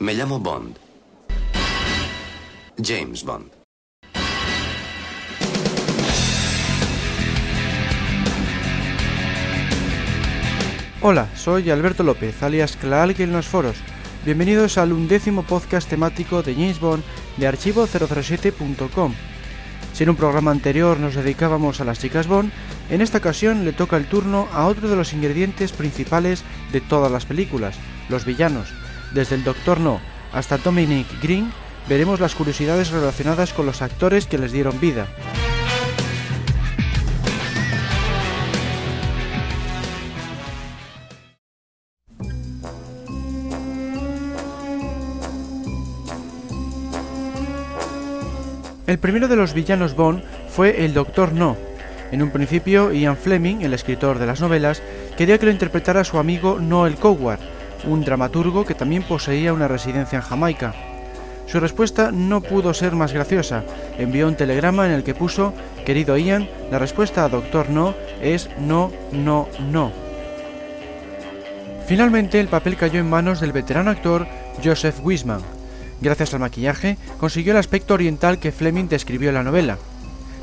Me 0.00 0.14
llamo 0.14 0.40
Bond. 0.40 0.78
James 2.82 3.22
Bond. 3.22 3.52
Hola, 11.02 11.28
soy 11.36 11.68
Alberto 11.68 12.02
López, 12.02 12.42
alias 12.42 12.78
Clark 12.78 13.20
en 13.20 13.32
los 13.32 13.46
foros. 13.46 13.76
Bienvenidos 14.24 14.78
al 14.78 14.94
undécimo 14.94 15.42
podcast 15.42 15.90
temático 15.90 16.42
de 16.42 16.54
James 16.54 16.80
Bond 16.80 17.04
de 17.36 17.46
archivo007.com. 17.50 19.12
Si 19.92 20.04
en 20.04 20.08
un 20.10 20.16
programa 20.16 20.50
anterior 20.50 20.98
nos 20.98 21.14
dedicábamos 21.14 21.82
a 21.82 21.84
las 21.84 22.00
chicas 22.00 22.26
Bond, 22.26 22.50
en 22.88 23.02
esta 23.02 23.18
ocasión 23.18 23.66
le 23.66 23.74
toca 23.74 23.98
el 23.98 24.06
turno 24.06 24.48
a 24.54 24.64
otro 24.64 24.88
de 24.88 24.96
los 24.96 25.12
ingredientes 25.12 25.72
principales 25.72 26.42
de 26.72 26.80
todas 26.80 27.12
las 27.12 27.26
películas, 27.26 27.76
los 28.08 28.24
villanos. 28.24 28.72
Desde 29.12 29.34
el 29.34 29.44
Doctor 29.44 29.80
No 29.80 30.00
hasta 30.32 30.58
Dominic 30.58 31.06
Green, 31.20 31.52
veremos 31.88 32.20
las 32.20 32.34
curiosidades 32.34 32.90
relacionadas 32.90 33.52
con 33.52 33.66
los 33.66 33.82
actores 33.82 34.26
que 34.26 34.38
les 34.38 34.52
dieron 34.52 34.78
vida. 34.80 35.08
El 48.86 48.98
primero 48.98 49.28
de 49.28 49.36
los 49.36 49.54
villanos 49.54 49.94
Bond 49.94 50.24
fue 50.48 50.84
el 50.84 50.94
Doctor 50.94 51.32
No. 51.32 51.56
En 52.10 52.22
un 52.22 52.30
principio, 52.30 52.92
Ian 52.92 53.16
Fleming, 53.16 53.60
el 53.60 53.72
escritor 53.72 54.18
de 54.18 54.26
las 54.26 54.40
novelas, 54.40 54.82
quería 55.16 55.38
que 55.38 55.46
lo 55.46 55.52
interpretara 55.52 56.02
su 56.02 56.18
amigo 56.18 56.58
Noel 56.58 56.96
Coward, 56.96 57.38
un 57.84 58.04
dramaturgo 58.04 58.64
que 58.64 58.74
también 58.74 59.02
poseía 59.02 59.52
una 59.52 59.68
residencia 59.68 60.16
en 60.16 60.22
Jamaica. 60.22 60.74
Su 61.46 61.58
respuesta 61.58 62.12
no 62.12 62.40
pudo 62.40 62.72
ser 62.74 62.92
más 62.92 63.12
graciosa. 63.12 63.64
Envió 63.98 64.28
un 64.28 64.36
telegrama 64.36 64.86
en 64.86 64.92
el 64.92 65.02
que 65.02 65.14
puso, 65.14 65.52
querido 65.84 66.16
Ian, 66.16 66.48
la 66.70 66.78
respuesta 66.78 67.24
a 67.24 67.28
Doctor 67.28 67.70
No 67.70 67.94
es 68.22 68.48
no, 68.58 68.92
no, 69.10 69.48
no. 69.70 69.90
Finalmente 71.86 72.38
el 72.38 72.46
papel 72.46 72.76
cayó 72.76 73.00
en 73.00 73.10
manos 73.10 73.40
del 73.40 73.52
veterano 73.52 73.90
actor 73.90 74.28
Joseph 74.62 75.00
Wiseman, 75.02 75.40
Gracias 76.00 76.32
al 76.32 76.40
maquillaje, 76.40 76.96
consiguió 77.18 77.52
el 77.52 77.58
aspecto 77.58 77.94
oriental 77.94 78.38
que 78.38 78.52
Fleming 78.52 78.88
describió 78.88 79.28
en 79.28 79.34
la 79.34 79.42
novela. 79.42 79.76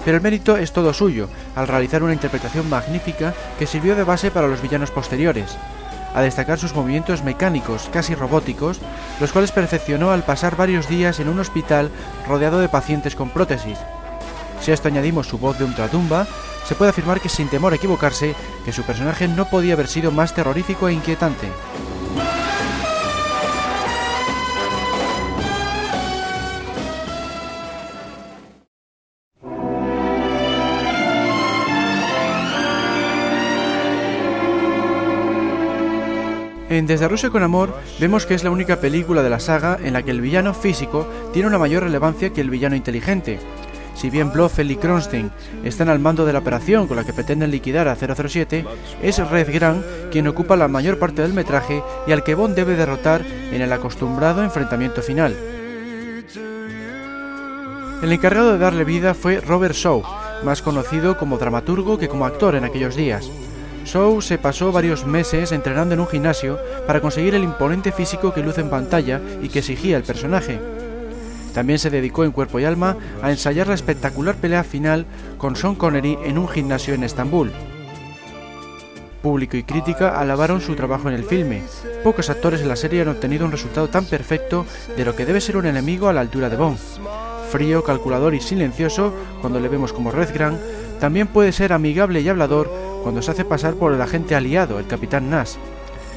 Pero 0.06 0.18
el 0.18 0.24
mérito 0.24 0.56
es 0.56 0.72
todo 0.72 0.94
suyo, 0.94 1.30
al 1.56 1.68
realizar 1.68 2.04
una 2.04 2.14
interpretación 2.14 2.70
magnífica 2.70 3.34
que 3.58 3.66
sirvió 3.66 3.96
de 3.96 4.04
base 4.04 4.30
para 4.30 4.48
los 4.48 4.62
villanos 4.62 4.92
posteriores, 4.92 5.58
a 6.18 6.22
destacar 6.22 6.58
sus 6.58 6.74
movimientos 6.74 7.22
mecánicos, 7.22 7.90
casi 7.94 8.16
robóticos, 8.16 8.80
los 9.22 9.32
cuales 9.32 9.52
perfeccionó 9.52 10.10
al 10.10 10.24
pasar 10.24 10.56
varios 10.56 10.90
días 10.90 11.20
en 11.20 11.30
un 11.30 11.40
hospital 11.40 11.92
rodeado 12.28 12.58
de 12.60 12.70
pacientes 12.70 13.16
con 13.16 13.30
prótesis. 13.30 13.78
Si 14.60 14.72
a 14.72 14.74
esto 14.74 14.88
añadimos 14.88 15.28
su 15.28 15.38
voz 15.38 15.60
de 15.60 15.66
ultratumba, 15.66 16.26
se 16.66 16.74
puede 16.74 16.90
afirmar 16.90 17.22
que 17.22 17.30
sin 17.30 17.50
temor 17.50 17.72
a 17.72 17.76
equivocarse, 17.76 18.34
que 18.66 18.74
su 18.74 18.82
personaje 18.82 19.28
no 19.28 19.46
podía 19.46 19.74
haber 19.76 19.88
sido 19.88 20.12
más 20.12 20.34
terrorífico 20.34 20.88
e 20.88 20.94
inquietante. 20.94 21.50
En 36.78 37.10
Rusia 37.10 37.32
con 37.32 37.42
Amor 37.42 37.76
vemos 38.00 38.28
que 38.28 38.36
es 38.36 38.44
la 38.44 38.52
única 38.52 38.80
película 38.80 39.24
de 39.24 39.32
la 39.32 39.40
saga 39.40 39.80
en 39.82 39.94
la 39.94 40.04
que 40.04 40.12
el 40.12 40.22
villano 40.22 40.54
físico 40.54 41.08
tiene 41.34 41.48
una 41.48 41.58
mayor 41.58 41.82
relevancia 41.82 42.32
que 42.32 42.40
el 42.40 42.52
villano 42.52 42.76
inteligente. 42.76 43.40
Si 43.96 44.12
bien 44.12 44.32
Blofeld 44.32 44.70
y 44.70 44.76
Kronstein 44.76 45.32
están 45.64 45.90
al 45.90 45.98
mando 45.98 46.24
de 46.24 46.34
la 46.34 46.40
operación 46.40 46.86
con 46.86 46.96
la 46.96 47.04
que 47.04 47.14
pretenden 47.14 47.50
liquidar 47.50 47.88
a 47.88 47.96
007, 47.96 48.64
es 49.02 49.18
Red 49.18 49.52
Grant 49.52 49.84
quien 50.12 50.28
ocupa 50.28 50.56
la 50.56 50.68
mayor 50.68 51.00
parte 51.00 51.24
del 51.24 51.34
metraje 51.34 51.82
y 52.06 52.12
al 52.12 52.24
que 52.24 52.36
Bond 52.36 52.56
debe 52.56 52.76
derrotar 52.76 53.26
en 53.26 53.60
el 53.60 53.74
acostumbrado 53.74 54.44
enfrentamiento 54.44 55.02
final. 55.02 55.36
El 58.04 58.12
encargado 58.12 58.54
de 58.54 58.60
darle 58.60 58.84
vida 58.84 59.16
fue 59.16 59.42
Robert 59.42 59.74
Shaw, 59.74 60.04
más 60.44 60.62
conocido 60.62 61.18
como 61.18 61.40
dramaturgo 61.40 61.98
que 61.98 62.08
como 62.08 62.28
actor 62.28 62.54
en 62.54 62.66
aquellos 62.66 62.96
días. 62.96 63.28
Shaw 63.88 64.22
se 64.22 64.38
pasó 64.38 64.72
varios 64.72 65.06
meses 65.06 65.52
entrenando 65.52 65.94
en 65.94 66.02
un 66.02 66.08
gimnasio 66.08 66.60
para 66.86 67.00
conseguir 67.00 67.34
el 67.36 67.44
imponente 67.44 67.92
físico 67.92 68.34
que 68.34 68.44
luce 68.44 68.62
en 68.62 68.70
pantalla 68.70 69.22
y 69.42 69.48
que 69.48 69.60
exigía 69.60 69.98
el 69.98 70.04
personaje. 70.04 70.60
También 71.54 71.80
se 71.80 71.90
dedicó 71.90 72.24
en 72.24 72.32
cuerpo 72.32 72.60
y 72.60 72.66
alma 72.66 72.98
a 73.22 73.32
ensayar 73.32 73.68
la 73.68 73.74
espectacular 73.74 74.36
pelea 74.36 74.64
final 74.64 75.06
con 75.38 75.56
Sean 75.56 75.76
Connery 75.76 76.18
en 76.26 76.38
un 76.38 76.48
gimnasio 76.48 76.94
en 76.94 77.04
Estambul. 77.04 77.52
Público 79.22 79.58
y 79.58 79.64
crítica 79.64 80.20
alabaron 80.20 80.62
su 80.62 80.76
trabajo 80.76 81.08
en 81.10 81.16
el 81.16 81.24
filme. 81.24 81.64
Pocos 82.04 82.30
actores 82.30 82.62
en 82.62 82.68
la 82.68 82.76
serie 82.76 83.02
han 83.02 83.08
obtenido 83.08 83.46
un 83.46 83.52
resultado 83.52 83.88
tan 83.88 84.06
perfecto 84.06 84.66
de 84.96 85.06
lo 85.06 85.16
que 85.16 85.26
debe 85.26 85.42
ser 85.42 85.58
un 85.58 85.66
enemigo 85.66 86.10
a 86.10 86.14
la 86.14 86.22
altura 86.22 86.50
de 86.50 86.58
Bond. 86.58 86.78
Frío, 87.50 87.84
calculador 87.84 88.36
y 88.36 88.42
silencioso, 88.42 89.14
cuando 89.42 89.60
le 89.60 89.70
vemos 89.70 89.94
como 89.94 90.12
Red 90.12 90.34
Grant, 90.34 90.60
también 91.00 91.28
puede 91.28 91.52
ser 91.52 91.74
amigable 91.74 92.22
y 92.22 92.30
hablador 92.30 92.87
cuando 93.04 93.22
se 93.22 93.32
hace 93.32 93.46
pasar 93.46 93.76
por 93.76 93.94
el 93.94 94.02
agente 94.02 94.36
aliado, 94.36 94.80
el 94.80 94.88
capitán 94.88 95.30
Nash. 95.30 95.56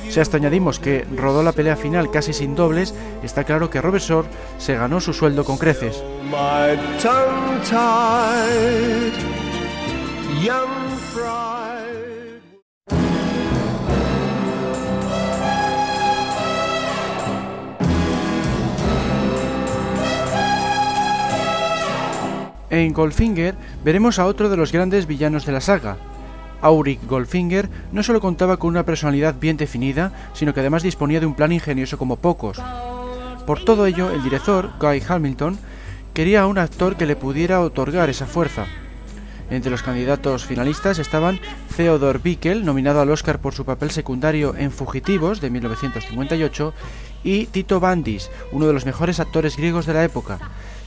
Si 0.09 0.19
hasta 0.19 0.39
añadimos 0.39 0.81
que 0.81 1.07
rodó 1.15 1.43
la 1.43 1.53
pelea 1.53 1.77
final 1.77 2.11
casi 2.11 2.33
sin 2.33 2.57
dobles, 2.57 2.95
está 3.23 3.45
claro 3.45 3.71
que 3.71 3.81
Robert 3.81 4.03
Shore 4.03 4.29
se 4.59 4.75
ganó 4.75 5.01
su 5.01 5.13
sueldo 5.13 5.45
con 5.45 5.57
creces. 5.57 6.03
En 22.71 22.93
Goldfinger 22.93 23.57
veremos 23.85 24.19
a 24.19 24.27
otro 24.27 24.49
de 24.49 24.57
los 24.57 24.73
grandes 24.73 25.07
villanos 25.07 25.45
de 25.45 25.53
la 25.53 25.61
saga, 25.61 25.97
Auric 26.62 27.06
Goldfinger 27.06 27.69
no 27.93 28.03
solo 28.03 28.21
contaba 28.21 28.56
con 28.56 28.71
una 28.71 28.84
personalidad 28.84 29.37
bien 29.38 29.56
definida, 29.56 30.12
sino 30.34 30.54
que 30.54 30.60
además 30.60 30.82
disponía 30.82 31.21
de 31.21 31.26
un 31.26 31.34
plan 31.34 31.53
ingenioso 31.53 31.98
como 31.98 32.16
pocos. 32.16 32.60
Por 33.47 33.65
todo 33.65 33.87
ello, 33.87 34.10
el 34.10 34.22
director, 34.22 34.70
Guy 34.78 35.03
Hamilton, 35.06 35.59
quería 36.15 36.43
a 36.43 36.47
un 36.47 36.59
actor 36.59 36.97
que 36.97 37.06
le 37.06 37.16
pudiera 37.16 37.60
otorgar 37.60 38.10
esa 38.10 38.26
fuerza. 38.26 38.66
Entre 39.50 39.70
los 39.70 39.82
candidatos 39.82 40.44
finalistas 40.44 41.00
estaban 41.00 41.41
Theodore 41.76 42.20
Bickel, 42.22 42.65
nominado 42.65 43.00
al 43.00 43.10
Oscar 43.10 43.41
por 43.41 43.53
su 43.53 43.65
papel 43.65 43.91
secundario 43.91 44.54
en 44.56 44.70
Fugitivos 44.70 45.41
de 45.41 45.50
1958, 45.50 46.72
y 47.25 47.47
Tito 47.47 47.81
Bandis, 47.81 48.31
uno 48.53 48.66
de 48.66 48.72
los 48.72 48.87
mejores 48.87 49.19
actores 49.19 49.56
griegos 49.56 49.87
de 49.87 49.94
la 49.94 50.04
época. 50.04 50.38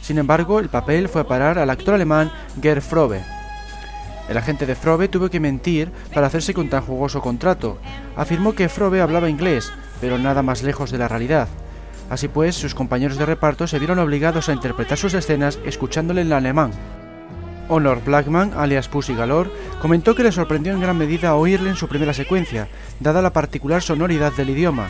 Sin 0.02 0.18
embargo, 0.18 0.60
el 0.60 0.70
papel 0.70 1.10
fue 1.10 1.22
a 1.22 1.28
parar 1.28 1.60
al 1.60 1.70
actor 1.70 1.94
alemán 1.94 2.32
Gerd 2.62 2.82
Frobe. 2.82 3.43
El 4.34 4.40
agente 4.40 4.66
de 4.66 4.74
Frobe 4.74 5.10
tuvo 5.10 5.30
que 5.30 5.40
mentir 5.40 5.92
para 6.12 6.26
hacerse 6.26 6.56
con 6.56 6.68
tan 6.68 6.82
jugoso 6.82 7.22
contrato. 7.22 7.78
Afirmó 8.16 8.56
que 8.56 8.68
Frobe 8.68 9.00
hablaba 9.00 9.30
inglés, 9.30 9.72
pero 10.02 10.18
nada 10.18 10.42
más 10.42 10.64
lejos 10.64 10.90
de 10.90 10.98
la 10.98 11.08
realidad. 11.08 11.48
Así 12.10 12.30
pues, 12.30 12.56
sus 12.56 12.74
compañeros 12.74 13.20
de 13.20 13.28
reparto 13.28 13.68
se 13.68 13.78
vieron 13.78 14.00
obligados 14.00 14.50
a 14.50 14.54
interpretar 14.54 14.98
sus 14.98 15.14
escenas 15.14 15.60
escuchándole 15.66 16.22
en 16.22 16.34
alemán. 16.34 16.72
Honor 17.70 18.04
Blackman, 18.04 18.54
alias 18.58 18.88
Pussy 18.88 19.14
Galore, 19.14 19.52
comentó 19.80 20.16
que 20.16 20.24
le 20.24 20.32
sorprendió 20.32 20.74
en 20.74 20.82
gran 20.82 20.98
medida 20.98 21.36
oírle 21.36 21.70
en 21.70 21.76
su 21.76 21.88
primera 21.88 22.16
secuencia, 22.16 22.70
dada 23.00 23.22
la 23.22 23.34
particular 23.34 23.84
sonoridad 23.84 24.34
del 24.34 24.50
idioma. 24.50 24.88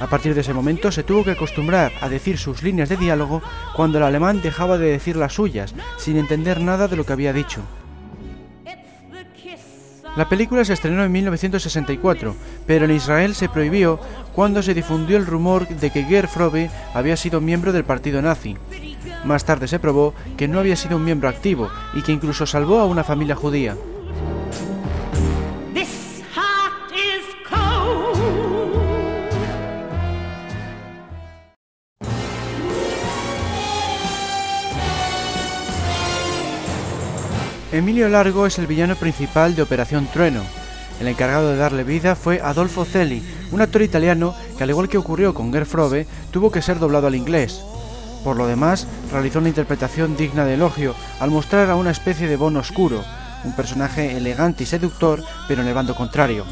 A 0.00 0.06
partir 0.08 0.34
de 0.34 0.42
ese 0.42 0.52
momento 0.52 0.92
se 0.92 1.02
tuvo 1.02 1.24
que 1.24 1.30
acostumbrar 1.30 1.92
a 2.02 2.10
decir 2.10 2.36
sus 2.36 2.62
líneas 2.62 2.90
de 2.90 2.98
diálogo 2.98 3.40
cuando 3.74 3.96
el 3.96 4.04
alemán 4.04 4.42
dejaba 4.42 4.76
de 4.76 4.90
decir 4.90 5.16
las 5.16 5.32
suyas, 5.32 5.74
sin 5.96 6.18
entender 6.18 6.60
nada 6.60 6.88
de 6.88 6.96
lo 6.96 7.06
que 7.06 7.14
había 7.14 7.32
dicho. 7.32 7.62
La 10.14 10.28
película 10.28 10.62
se 10.64 10.74
estrenó 10.74 11.04
en 11.04 11.12
1964, 11.12 12.36
pero 12.66 12.84
en 12.84 12.90
Israel 12.90 13.34
se 13.34 13.48
prohibió 13.48 13.98
cuando 14.34 14.62
se 14.62 14.74
difundió 14.74 15.16
el 15.16 15.24
rumor 15.24 15.66
de 15.66 15.90
que 15.90 16.04
Gerd 16.04 16.28
Frobe 16.28 16.70
había 16.92 17.16
sido 17.16 17.40
miembro 17.40 17.72
del 17.72 17.84
partido 17.84 18.20
nazi. 18.20 18.58
Más 19.24 19.46
tarde 19.46 19.68
se 19.68 19.78
probó 19.78 20.12
que 20.36 20.48
no 20.48 20.58
había 20.58 20.76
sido 20.76 20.96
un 20.96 21.04
miembro 21.04 21.30
activo 21.30 21.70
y 21.94 22.02
que 22.02 22.12
incluso 22.12 22.44
salvó 22.44 22.80
a 22.80 22.86
una 22.86 23.04
familia 23.04 23.36
judía. 23.36 23.74
Emilio 37.72 38.10
Largo 38.10 38.44
es 38.44 38.58
el 38.58 38.66
villano 38.66 38.96
principal 38.96 39.54
de 39.56 39.62
Operación 39.62 40.06
Trueno. 40.12 40.42
El 41.00 41.08
encargado 41.08 41.50
de 41.50 41.56
darle 41.56 41.84
vida 41.84 42.14
fue 42.14 42.38
Adolfo 42.42 42.84
Celi, 42.84 43.22
un 43.50 43.62
actor 43.62 43.80
italiano 43.80 44.34
que 44.58 44.64
al 44.64 44.68
igual 44.68 44.90
que 44.90 44.98
ocurrió 44.98 45.32
con 45.32 45.50
Gerfrobe, 45.50 46.06
tuvo 46.30 46.50
que 46.50 46.60
ser 46.60 46.78
doblado 46.78 47.06
al 47.06 47.14
inglés. 47.14 47.62
Por 48.24 48.36
lo 48.36 48.46
demás, 48.46 48.86
realizó 49.10 49.38
una 49.38 49.48
interpretación 49.48 50.18
digna 50.18 50.44
de 50.44 50.54
elogio 50.54 50.94
al 51.18 51.30
mostrar 51.30 51.70
a 51.70 51.76
una 51.76 51.90
especie 51.90 52.28
de 52.28 52.36
Bon 52.36 52.54
oscuro, 52.58 53.02
un 53.42 53.56
personaje 53.56 54.18
elegante 54.18 54.64
y 54.64 54.66
seductor, 54.66 55.24
pero 55.48 55.62
en 55.62 55.68
el 55.68 55.74
bando 55.74 55.94
contrario. 55.94 56.44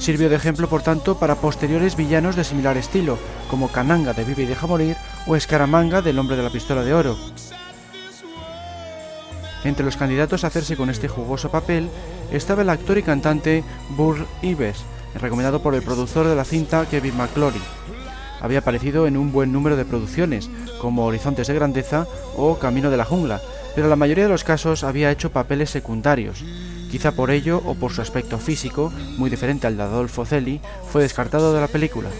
Sirvió 0.00 0.28
de 0.28 0.34
ejemplo, 0.34 0.68
por 0.68 0.82
tanto, 0.82 1.20
para 1.20 1.36
posteriores 1.36 1.94
villanos 1.94 2.34
de 2.34 2.42
similar 2.42 2.76
estilo, 2.76 3.16
como 3.48 3.68
Kananga 3.68 4.12
de 4.12 4.24
Vive 4.24 4.42
y 4.42 4.46
Deja 4.46 4.66
Morir 4.66 4.96
o 5.28 5.36
Escaramanga 5.36 6.02
del 6.02 6.18
Hombre 6.18 6.36
de 6.36 6.42
la 6.42 6.50
Pistola 6.50 6.82
de 6.82 6.94
Oro. 6.94 7.16
Entre 9.66 9.84
los 9.84 9.96
candidatos 9.96 10.44
a 10.44 10.46
hacerse 10.46 10.76
con 10.76 10.90
este 10.90 11.08
jugoso 11.08 11.50
papel 11.50 11.88
estaba 12.30 12.62
el 12.62 12.70
actor 12.70 12.98
y 12.98 13.02
cantante 13.02 13.64
Burr 13.96 14.24
Ives, 14.40 14.84
recomendado 15.20 15.60
por 15.60 15.74
el 15.74 15.82
productor 15.82 16.28
de 16.28 16.36
la 16.36 16.44
cinta 16.44 16.86
Kevin 16.86 17.16
McClory. 17.16 17.60
Había 18.40 18.60
aparecido 18.60 19.08
en 19.08 19.16
un 19.16 19.32
buen 19.32 19.52
número 19.52 19.76
de 19.76 19.84
producciones, 19.84 20.48
como 20.80 21.04
Horizontes 21.04 21.48
de 21.48 21.54
Grandeza 21.54 22.06
o 22.36 22.60
Camino 22.60 22.90
de 22.90 22.96
la 22.96 23.04
Jungla, 23.04 23.40
pero 23.74 23.86
en 23.86 23.90
la 23.90 23.96
mayoría 23.96 24.24
de 24.24 24.30
los 24.30 24.44
casos 24.44 24.84
había 24.84 25.10
hecho 25.10 25.32
papeles 25.32 25.70
secundarios. 25.70 26.44
Quizá 26.88 27.10
por 27.10 27.32
ello 27.32 27.60
o 27.64 27.74
por 27.74 27.92
su 27.92 28.02
aspecto 28.02 28.38
físico, 28.38 28.92
muy 29.18 29.30
diferente 29.30 29.66
al 29.66 29.76
de 29.76 29.82
Adolfo 29.82 30.24
Celi, 30.24 30.60
fue 30.92 31.02
descartado 31.02 31.52
de 31.52 31.60
la 31.60 31.66
película. 31.66 32.10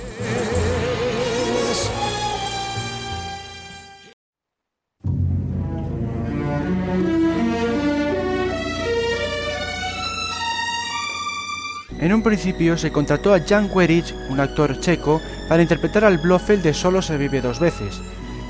En 12.06 12.14
un 12.14 12.22
principio 12.22 12.78
se 12.78 12.92
contrató 12.92 13.34
a 13.34 13.40
Jan 13.40 13.68
Werich, 13.74 14.14
un 14.28 14.38
actor 14.38 14.78
checo, 14.78 15.20
para 15.48 15.60
interpretar 15.60 16.04
al 16.04 16.18
Blofeld 16.18 16.62
de 16.62 16.72
Solo 16.72 17.02
se 17.02 17.18
vive 17.18 17.40
dos 17.40 17.58
veces, 17.58 18.00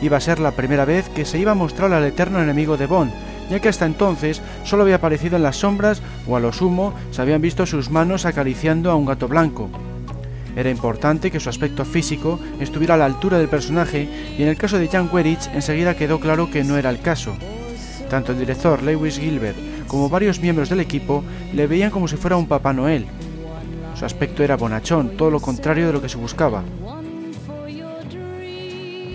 iba 0.02 0.18
a 0.18 0.20
ser 0.20 0.40
la 0.40 0.50
primera 0.50 0.84
vez 0.84 1.08
que 1.08 1.24
se 1.24 1.38
iba 1.38 1.52
a 1.52 1.54
mostrar 1.54 1.90
al 1.94 2.04
eterno 2.04 2.42
enemigo 2.42 2.76
de 2.76 2.84
Bond, 2.84 3.14
ya 3.48 3.58
que 3.58 3.70
hasta 3.70 3.86
entonces 3.86 4.42
solo 4.62 4.82
había 4.82 4.96
aparecido 4.96 5.36
en 5.36 5.42
las 5.42 5.56
sombras 5.56 6.02
o 6.26 6.36
a 6.36 6.40
lo 6.40 6.52
sumo 6.52 6.92
se 7.12 7.22
habían 7.22 7.40
visto 7.40 7.64
sus 7.64 7.88
manos 7.88 8.26
acariciando 8.26 8.90
a 8.90 8.94
un 8.94 9.06
gato 9.06 9.26
blanco. 9.26 9.70
Era 10.54 10.68
importante 10.68 11.30
que 11.30 11.40
su 11.40 11.48
aspecto 11.48 11.86
físico 11.86 12.38
estuviera 12.60 12.92
a 12.92 12.98
la 12.98 13.06
altura 13.06 13.38
del 13.38 13.48
personaje 13.48 14.06
y 14.36 14.42
en 14.42 14.48
el 14.48 14.58
caso 14.58 14.78
de 14.78 14.88
Jan 14.88 15.08
Werich 15.10 15.48
enseguida 15.54 15.96
quedó 15.96 16.20
claro 16.20 16.50
que 16.50 16.62
no 16.62 16.76
era 16.76 16.90
el 16.90 17.00
caso. 17.00 17.34
Tanto 18.10 18.32
el 18.32 18.38
director 18.38 18.82
Lewis 18.82 19.18
Gilbert 19.18 19.56
como 19.86 20.10
varios 20.10 20.40
miembros 20.40 20.68
del 20.68 20.80
equipo 20.80 21.24
le 21.54 21.66
veían 21.66 21.90
como 21.90 22.06
si 22.06 22.16
fuera 22.16 22.36
un 22.36 22.48
Papá 22.48 22.74
Noel. 22.74 23.06
Su 23.98 24.04
aspecto 24.04 24.44
era 24.44 24.56
bonachón, 24.56 25.16
todo 25.16 25.30
lo 25.30 25.40
contrario 25.40 25.86
de 25.86 25.92
lo 25.94 26.02
que 26.02 26.08
se 26.08 26.18
buscaba. 26.18 26.62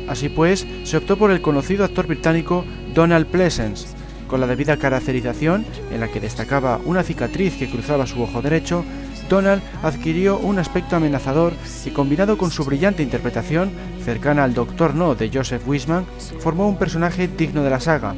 Así 0.09 0.27
pues, 0.29 0.65
se 0.83 0.97
optó 0.97 1.17
por 1.17 1.31
el 1.31 1.41
conocido 1.41 1.85
actor 1.85 2.07
británico 2.07 2.65
Donald 2.93 3.27
Pleasence, 3.27 3.87
con 4.27 4.41
la 4.41 4.47
debida 4.47 4.77
caracterización, 4.77 5.65
en 5.91 5.99
la 5.99 6.07
que 6.07 6.19
destacaba 6.19 6.79
una 6.83 7.03
cicatriz 7.03 7.57
que 7.57 7.69
cruzaba 7.69 8.07
su 8.07 8.21
ojo 8.21 8.41
derecho, 8.41 8.83
Donald 9.29 9.61
adquirió 9.83 10.37
un 10.39 10.57
aspecto 10.57 10.95
amenazador 10.95 11.53
y 11.85 11.91
combinado 11.91 12.37
con 12.37 12.49
su 12.51 12.65
brillante 12.65 13.03
interpretación, 13.03 13.71
cercana 14.03 14.43
al 14.43 14.53
Doctor 14.53 14.95
No 14.95 15.15
de 15.15 15.29
Joseph 15.33 15.65
Wiseman, 15.67 16.05
formó 16.39 16.67
un 16.67 16.77
personaje 16.77 17.27
digno 17.27 17.63
de 17.63 17.69
la 17.69 17.79
saga. 17.79 18.15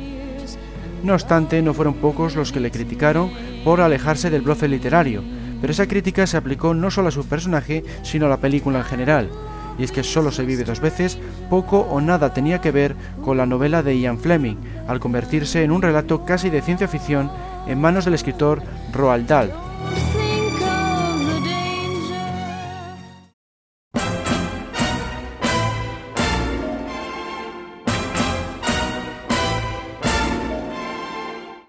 No 1.04 1.14
obstante, 1.14 1.62
no 1.62 1.74
fueron 1.74 1.96
pocos 1.96 2.36
los 2.36 2.52
que 2.52 2.62
le 2.62 2.72
criticaron 2.72 3.30
por 3.64 3.82
alejarse 3.82 4.30
del 4.30 4.42
bloque 4.42 4.68
literario, 4.68 5.22
pero 5.64 5.72
esa 5.72 5.88
crítica 5.88 6.28
se 6.28 6.36
aplicó 6.36 6.74
no 6.74 6.92
solo 6.92 7.08
a 7.08 7.12
su 7.12 7.26
personaje, 7.26 7.86
sino 8.02 8.26
a 8.26 8.30
la 8.30 8.42
película 8.42 8.80
en 8.80 8.84
general, 8.84 9.30
y 9.78 9.86
es 9.86 9.94
que 9.94 10.04
solo 10.04 10.30
se 10.30 10.44
vive 10.44 10.66
dos 10.66 10.82
veces, 10.82 11.18
poco 11.50 11.80
o 11.80 12.02
nada 12.02 12.34
tenía 12.34 12.60
que 12.60 12.72
ver 12.72 12.98
con 13.24 13.38
la 13.38 13.46
novela 13.46 13.82
de 13.82 13.98
Ian 13.98 14.20
Fleming, 14.20 14.58
al 14.90 15.00
convertirse 15.00 15.64
en 15.64 15.72
un 15.72 15.82
relato 15.82 16.26
casi 16.26 16.50
de 16.50 16.62
ciencia 16.62 16.90
ficción 16.90 17.32
en 17.66 17.80
manos 17.80 18.04
del 18.04 18.16
escritor 18.16 18.62
Roald 18.92 19.26
Dahl. 19.26 19.63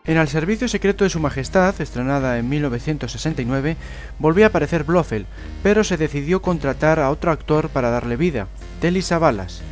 En 0.07 0.19
El 0.19 0.29
servicio 0.29 0.69
secreto 0.69 1.05
de 1.05 1.09
su 1.09 1.19
majestad, 1.19 1.81
estrenada 1.81 2.37
en 2.37 2.47
1969, 2.51 3.79
volvió 4.19 4.45
a 4.45 4.49
aparecer 4.49 4.85
Blofeld, 4.85 5.25
pero 5.63 5.83
se 5.83 5.97
decidió 5.97 6.43
contratar 6.43 7.01
a 7.01 7.09
otro 7.09 7.31
actor 7.31 7.71
para 7.71 7.89
darle 7.89 8.19
vida, 8.19 8.47
Telly 8.83 9.01
Savalas. 9.01 9.63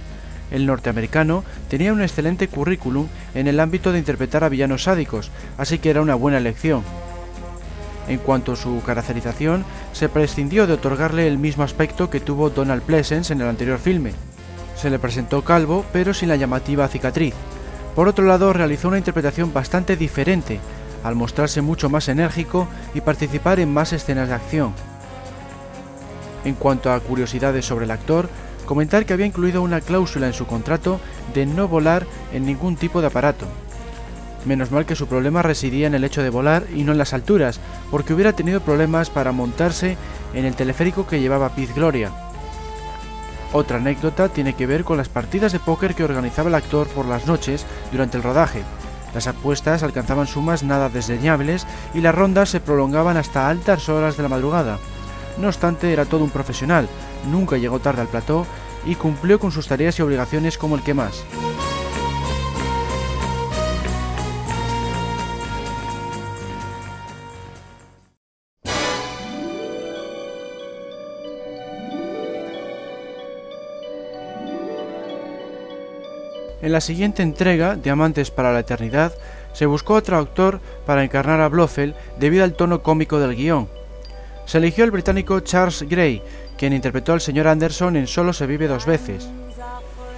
El 0.51 0.65
norteamericano 0.65 1.45
tenía 1.69 1.93
un 1.93 2.01
excelente 2.01 2.49
currículum 2.49 3.09
en 3.35 3.47
el 3.47 3.61
ámbito 3.61 3.93
de 3.93 3.99
interpretar 3.99 4.43
a 4.43 4.49
villanos 4.49 4.85
sádicos, 4.85 5.31
así 5.59 5.79
que 5.79 5.91
era 5.91 6.01
una 6.01 6.15
buena 6.15 6.39
elección. 6.39 6.83
En 8.09 8.17
cuanto 8.17 8.53
a 8.53 8.57
su 8.57 8.83
caracterización, 8.87 9.67
se 9.93 10.09
prescindió 10.09 10.67
de 10.67 10.73
otorgarle 10.73 11.27
el 11.27 11.37
mismo 11.37 11.63
aspecto 11.63 12.09
que 12.09 12.21
tuvo 12.21 12.49
Donald 12.49 12.85
Pleasence 12.85 13.35
en 13.35 13.43
el 13.43 13.49
anterior 13.49 13.79
filme. 13.79 14.13
Se 14.77 14.89
le 14.89 14.99
presentó 14.99 15.45
calvo, 15.45 15.85
pero 15.93 16.15
sin 16.15 16.31
la 16.31 16.37
llamativa 16.37 16.89
cicatriz. 16.89 17.35
Por 17.95 18.09
otro 18.09 18.25
lado, 18.25 18.53
realizó 18.53 18.89
una 18.89 18.99
interpretación 18.99 19.53
bastante 19.53 19.97
diferente, 19.97 20.61
al 21.05 21.15
mostrarse 21.15 21.61
mucho 21.61 21.91
más 21.91 22.09
enérgico 22.09 22.69
y 22.95 23.01
participar 23.01 23.61
en 23.61 23.73
más 23.73 23.93
escenas 23.93 24.29
de 24.29 24.35
acción. 24.35 24.73
En 26.45 26.55
cuanto 26.55 26.91
a 26.91 27.01
curiosidades 27.01 27.67
sobre 27.67 27.85
el 27.85 27.91
actor, 27.91 28.29
comentar 28.67 29.05
que 29.05 29.13
había 29.13 29.27
incluido 29.27 29.63
una 29.63 29.81
cláusula 29.81 30.27
en 30.27 30.33
su 30.33 30.47
contrato 30.47 31.01
de 31.35 31.45
no 31.45 31.69
volar 31.69 32.07
en 32.33 32.47
ningún 32.47 32.77
tipo 32.77 33.01
de 33.01 33.09
aparato. 33.09 33.47
Menos 34.45 34.71
mal 34.71 34.87
que 34.87 34.97
su 34.97 35.07
problema 35.07 35.43
residía 35.43 35.87
en 35.87 35.95
el 35.95 36.05
hecho 36.05 36.23
de 36.23 36.31
volar 36.31 36.65
y 36.75 36.83
no 36.83 36.93
en 36.93 36.99
las 36.99 37.13
alturas, 37.13 37.61
porque 37.91 38.15
hubiera 38.15 38.33
tenido 38.33 38.61
problemas 38.61 39.11
para 39.11 39.33
montarse 39.33 39.97
en 40.35 40.45
el 40.45 40.57
teleférico 40.57 41.07
que 41.07 41.21
llevaba 41.21 41.55
Piz 41.55 41.73
Gloria, 41.75 42.11
otra 43.53 43.77
anécdota 43.77 44.29
tiene 44.29 44.55
que 44.55 44.67
ver 44.67 44.85
con 44.85 44.97
las 44.97 45.09
partidas 45.09 45.53
de 45.53 45.61
póker 45.61 45.95
que 45.95 46.05
organizaba 46.05 46.49
el 46.49 46.55
actor 46.55 46.87
por 46.89 47.07
las 47.07 47.27
noches 47.27 47.67
durante 47.91 48.17
el 48.17 48.23
rodaje. 48.23 48.63
Las 49.15 49.27
apuestas 49.27 49.83
alcanzaban 49.83 50.27
sumas 50.27 50.63
nada 50.63 50.89
desdeñables 50.89 51.67
y 51.93 52.01
las 52.01 52.15
rondas 52.15 52.49
se 52.49 52.61
prolongaban 52.61 53.17
hasta 53.17 53.49
altas 53.49 53.89
horas 53.89 54.17
de 54.17 54.23
la 54.23 54.31
madrugada. 54.31 54.79
No 55.39 55.49
obstante, 55.49 55.93
era 55.93 56.05
todo 56.05 56.25
un 56.25 56.31
profesional, 56.31 56.89
nunca 57.31 57.57
llegó 57.57 57.79
tarde 57.79 58.03
al 58.03 58.09
plató 58.09 58.47
y 58.87 58.95
cumplió 58.95 59.39
con 59.39 59.53
sus 59.53 59.69
tareas 59.69 59.99
y 59.99 60.03
obligaciones 60.03 60.57
como 60.59 60.77
el 60.77 60.83
que 60.83 60.95
más. 60.95 61.25
En 76.63 76.71
la 76.71 76.81
siguiente 76.81 77.25
entrega, 77.25 77.75
Diamantes 77.75 78.31
para 78.31 78.53
la 78.53 78.61
Eternidad, 78.61 79.13
se 79.53 79.67
buscó 79.67 79.95
otro 79.95 80.17
actor 80.17 80.61
para 80.87 81.03
encarnar 81.03 81.41
a 81.41 81.49
Blofeld 81.49 81.97
debido 82.21 82.45
al 82.45 82.55
tono 82.55 82.85
cómico 82.85 83.19
del 83.19 83.35
guion. 83.35 83.69
Se 84.47 84.59
eligió 84.59 84.85
el 84.85 84.93
británico 84.93 85.41
Charles 85.41 85.83
Gray, 85.89 86.23
quien 86.57 86.73
interpretó 86.73 87.15
al 87.15 87.21
señor 87.21 87.49
Anderson 87.49 87.97
en 87.97 88.07
Solo 88.07 88.33
se 88.33 88.47
vive 88.47 88.69
dos 88.69 88.87
veces. 88.87 89.29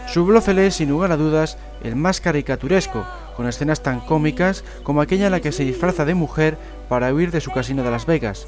Su 0.06 0.26
Blofeld 0.26 0.58
es, 0.58 0.74
sin 0.74 0.90
lugar 0.90 1.12
a 1.12 1.16
dudas, 1.16 1.56
el 1.82 1.96
más 1.96 2.20
caricaturesco, 2.20 3.06
con 3.38 3.48
escenas 3.48 3.82
tan 3.82 4.00
cómicas 4.00 4.64
como 4.82 5.00
aquella 5.00 5.26
en 5.26 5.32
la 5.32 5.40
que 5.40 5.50
se 5.50 5.64
disfraza 5.64 6.04
de 6.04 6.14
mujer 6.14 6.58
para 6.90 7.12
huir 7.12 7.30
de 7.30 7.40
su 7.40 7.52
casino 7.52 7.82
de 7.82 7.90
Las 7.90 8.04
Vegas. 8.04 8.46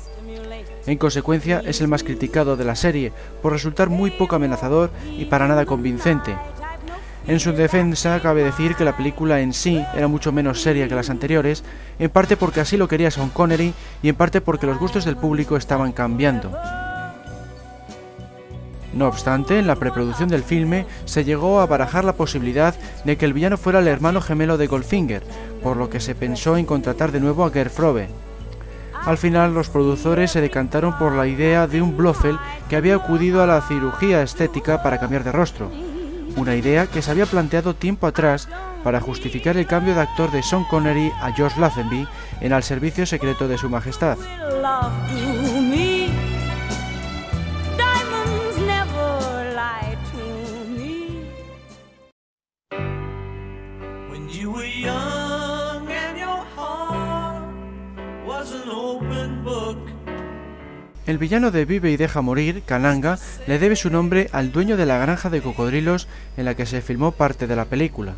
En 0.87 0.99
consecuencia, 0.99 1.63
es 1.65 1.81
el 1.81 1.89
más 1.89 2.05
criticado 2.05 2.57
de 2.57 2.65
la 2.65 2.77
serie, 2.77 3.13
por 3.41 3.53
resultar 3.53 3.89
muy 3.89 4.11
poco 4.11 4.37
amenazador 4.37 4.91
y 5.19 5.25
para 5.25 5.49
nada 5.49 5.65
convincente, 5.65 6.37
en 7.27 7.41
su 7.41 7.53
defensa, 7.53 8.21
cabe 8.21 8.45
decir 8.45 8.77
que 8.77 8.85
la 8.85 8.97
película 8.97 9.41
en 9.41 9.53
sí 9.53 9.85
era 9.95 10.07
mucho 10.07 10.31
menos 10.31 10.63
seria 10.63 10.87
que 10.87 10.95
las 10.95 11.11
anteriores, 11.11 11.65
en 11.99 12.09
parte 12.09 12.37
porque 12.37 12.61
así 12.61 12.77
lo 12.77 12.87
quería 12.87 13.11
Sean 13.11 13.31
Connery 13.31 13.75
y 14.03 14.09
en 14.09 14.15
parte 14.15 14.41
porque 14.41 14.67
los 14.67 14.79
gustos 14.79 15.05
del 15.05 15.17
público 15.17 15.57
estaban 15.57 15.91
cambiando. 15.91 16.57
No 18.95 19.09
obstante, 19.09 19.59
en 19.59 19.67
la 19.67 19.77
preproducción 19.77 20.29
del 20.29 20.43
filme 20.43 20.87
se 21.05 21.25
llegó 21.25 21.61
a 21.61 21.67
barajar 21.67 22.05
la 22.05 22.15
posibilidad 22.15 22.75
de 23.05 23.17
que 23.17 23.27
el 23.27 23.33
villano 23.33 23.59
fuera 23.59 23.81
el 23.81 23.89
hermano 23.89 24.21
gemelo 24.21 24.57
de 24.57 24.69
Goldfinger, 24.69 25.23
por 25.63 25.77
lo 25.77 25.91
que 25.91 26.01
se 26.01 26.15
pensó 26.15 26.57
en 26.57 26.65
contratar 26.65 27.11
de 27.11 27.21
nuevo 27.21 27.45
a 27.45 27.51
Gerfrobe. 27.51 28.09
Al 29.05 29.19
final, 29.19 29.53
los 29.53 29.69
productores 29.69 30.31
se 30.31 30.41
decantaron 30.41 30.97
por 30.97 31.13
la 31.13 31.27
idea 31.27 31.67
de 31.67 31.83
un 31.83 31.97
Blofeld 31.97 32.39
que 32.69 32.77
había 32.77 32.97
acudido 32.97 33.43
a 33.43 33.47
la 33.47 33.61
cirugía 33.61 34.23
estética 34.23 34.83
para 34.83 34.99
cambiar 34.99 35.25
de 35.25 35.33
rostro, 35.33 35.71
una 36.37 36.55
idea 36.55 36.87
que 36.87 37.03
se 37.03 37.11
había 37.11 37.27
planteado 37.27 37.75
tiempo 37.75 38.07
atrás 38.07 38.49
para 38.85 39.01
justificar 39.01 39.57
el 39.57 39.67
cambio 39.67 39.95
de 39.95 40.03
actor 40.03 40.31
de 40.31 40.43
Sean 40.43 40.65
Connery 40.65 41.13
a 41.21 41.33
George 41.33 41.61
Lazenby 41.61 42.07
en 42.41 42.53
Al 42.53 42.63
servicio 42.63 43.07
secreto 43.07 43.49
de 43.49 43.59
su 43.59 43.69
majestad. 43.69 44.17
El 61.07 61.19
villano 61.19 61.53
de 61.53 61.65
Vive 61.65 61.93
y 61.93 61.97
Deja 61.97 62.21
Morir, 62.21 62.63
Kananga, 62.67 63.21
le 63.47 63.61
debe 63.61 63.77
su 63.77 63.91
nombre 63.91 64.29
al 64.33 64.51
dueño 64.51 64.77
de 64.77 64.87
la 64.87 64.99
granja 64.99 65.31
de 65.31 65.41
cocodrilos 65.41 66.09
en 66.37 66.45
la 66.45 66.57
que 66.57 66.67
se 66.67 66.83
filmó 66.83 67.13
parte 67.13 67.47
de 67.47 67.55
la 67.55 67.67
película. 67.67 68.15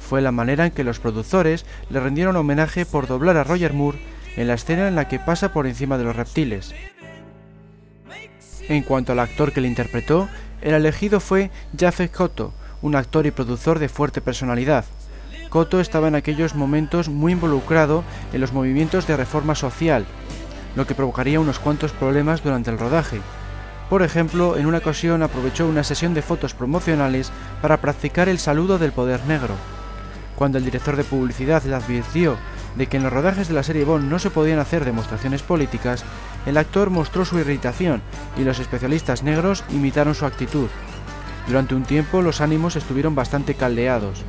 Fue 0.00 0.22
la 0.22 0.32
manera 0.32 0.64
en 0.64 0.72
que 0.72 0.84
los 0.84 1.00
productores 1.00 1.66
le 1.90 2.00
rendieron 2.00 2.36
homenaje 2.36 2.86
por 2.86 3.06
doblar 3.06 3.36
a 3.36 3.44
Roger 3.44 3.74
Moore 3.74 3.98
en 4.36 4.48
la 4.48 4.54
escena 4.54 4.88
en 4.88 4.94
la 4.94 5.06
que 5.06 5.18
pasa 5.18 5.52
por 5.52 5.66
encima 5.66 5.98
de 5.98 6.04
los 6.04 6.16
reptiles. 6.16 6.74
En 8.68 8.82
cuanto 8.84 9.12
al 9.12 9.20
actor 9.20 9.52
que 9.52 9.60
le 9.60 9.68
interpretó, 9.68 10.26
el 10.62 10.72
elegido 10.72 11.20
fue 11.20 11.50
Jaffe 11.78 12.08
Koto, 12.08 12.54
un 12.80 12.96
actor 12.96 13.26
y 13.26 13.32
productor 13.32 13.78
de 13.78 13.90
fuerte 13.90 14.22
personalidad. 14.22 14.86
Koto 15.50 15.78
estaba 15.78 16.08
en 16.08 16.14
aquellos 16.14 16.54
momentos 16.54 17.10
muy 17.10 17.32
involucrado 17.32 18.02
en 18.32 18.40
los 18.40 18.54
movimientos 18.54 19.06
de 19.06 19.18
reforma 19.18 19.54
social 19.54 20.06
lo 20.76 20.86
que 20.86 20.94
provocaría 20.94 21.40
unos 21.40 21.58
cuantos 21.58 21.92
problemas 21.92 22.42
durante 22.42 22.70
el 22.70 22.78
rodaje. 22.78 23.20
Por 23.90 24.02
ejemplo, 24.02 24.56
en 24.56 24.66
una 24.66 24.78
ocasión 24.78 25.22
aprovechó 25.22 25.66
una 25.66 25.84
sesión 25.84 26.14
de 26.14 26.22
fotos 26.22 26.54
promocionales 26.54 27.30
para 27.60 27.76
practicar 27.80 28.28
el 28.28 28.38
saludo 28.38 28.78
del 28.78 28.92
poder 28.92 29.20
negro. 29.26 29.54
Cuando 30.36 30.58
el 30.58 30.64
director 30.64 30.96
de 30.96 31.04
publicidad 31.04 31.62
le 31.64 31.74
advirtió 31.74 32.36
de 32.76 32.86
que 32.86 32.96
en 32.96 33.04
los 33.04 33.12
rodajes 33.12 33.48
de 33.48 33.54
la 33.54 33.62
serie 33.62 33.84
Bond 33.84 34.10
no 34.10 34.18
se 34.18 34.30
podían 34.30 34.58
hacer 34.58 34.84
demostraciones 34.84 35.42
políticas, 35.42 36.04
el 36.46 36.56
actor 36.56 36.90
mostró 36.90 37.24
su 37.24 37.38
irritación 37.38 38.02
y 38.36 38.42
los 38.42 38.58
especialistas 38.58 39.22
negros 39.22 39.64
imitaron 39.70 40.14
su 40.14 40.26
actitud. 40.26 40.68
Durante 41.46 41.74
un 41.74 41.84
tiempo 41.84 42.22
los 42.22 42.40
ánimos 42.40 42.74
estuvieron 42.74 43.14
bastante 43.14 43.54
caldeados. 43.54 44.24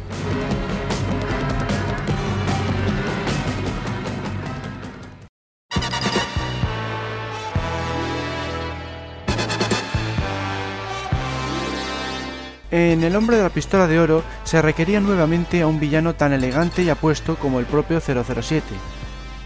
En 12.77 13.05
El 13.05 13.15
hombre 13.15 13.37
de 13.37 13.43
la 13.43 13.51
pistola 13.51 13.87
de 13.87 14.01
oro 14.01 14.21
se 14.43 14.61
requería 14.61 14.99
nuevamente 14.99 15.61
a 15.61 15.67
un 15.67 15.79
villano 15.79 16.13
tan 16.13 16.33
elegante 16.33 16.83
y 16.83 16.89
apuesto 16.89 17.37
como 17.37 17.61
el 17.61 17.65
propio 17.65 18.01
007. 18.01 18.65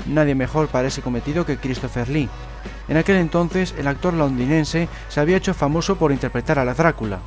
Nadie 0.07 0.33
mejor 0.33 0.67
para 0.67 0.87
ese 0.87 1.03
cometido 1.03 1.45
que 1.45 1.57
Christopher 1.57 2.09
Lee. 2.09 2.27
En 2.87 2.97
aquel 2.97 3.17
entonces 3.17 3.75
el 3.77 3.85
actor 3.85 4.15
londinense 4.15 4.89
se 5.09 5.19
había 5.19 5.37
hecho 5.37 5.53
famoso 5.53 5.95
por 5.95 6.11
interpretar 6.11 6.57
a 6.57 6.65
la 6.65 6.73
Drácula. 6.73 7.19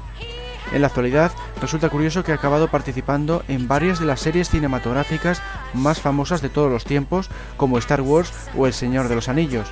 En 0.73 0.81
la 0.81 0.89
actualidad 0.89 1.31
resulta 1.61 1.89
curioso 1.89 2.25
que 2.25 2.33
ha 2.33 2.35
acabado 2.35 2.67
participando 2.67 3.45
en 3.47 3.69
varias 3.69 4.01
de 4.01 4.07
las 4.07 4.19
series 4.19 4.51
cinematográficas 4.51 5.41
más 5.73 6.01
famosas 6.01 6.43
de 6.43 6.49
todos 6.49 6.73
los 6.73 6.85
tiempos, 6.85 7.31
como 7.57 7.79
Star 7.79 8.01
Wars 8.01 8.33
o 8.57 8.67
El 8.67 8.73
Señor 8.73 9.07
de 9.07 9.15
los 9.15 9.29
Anillos. 9.29 9.69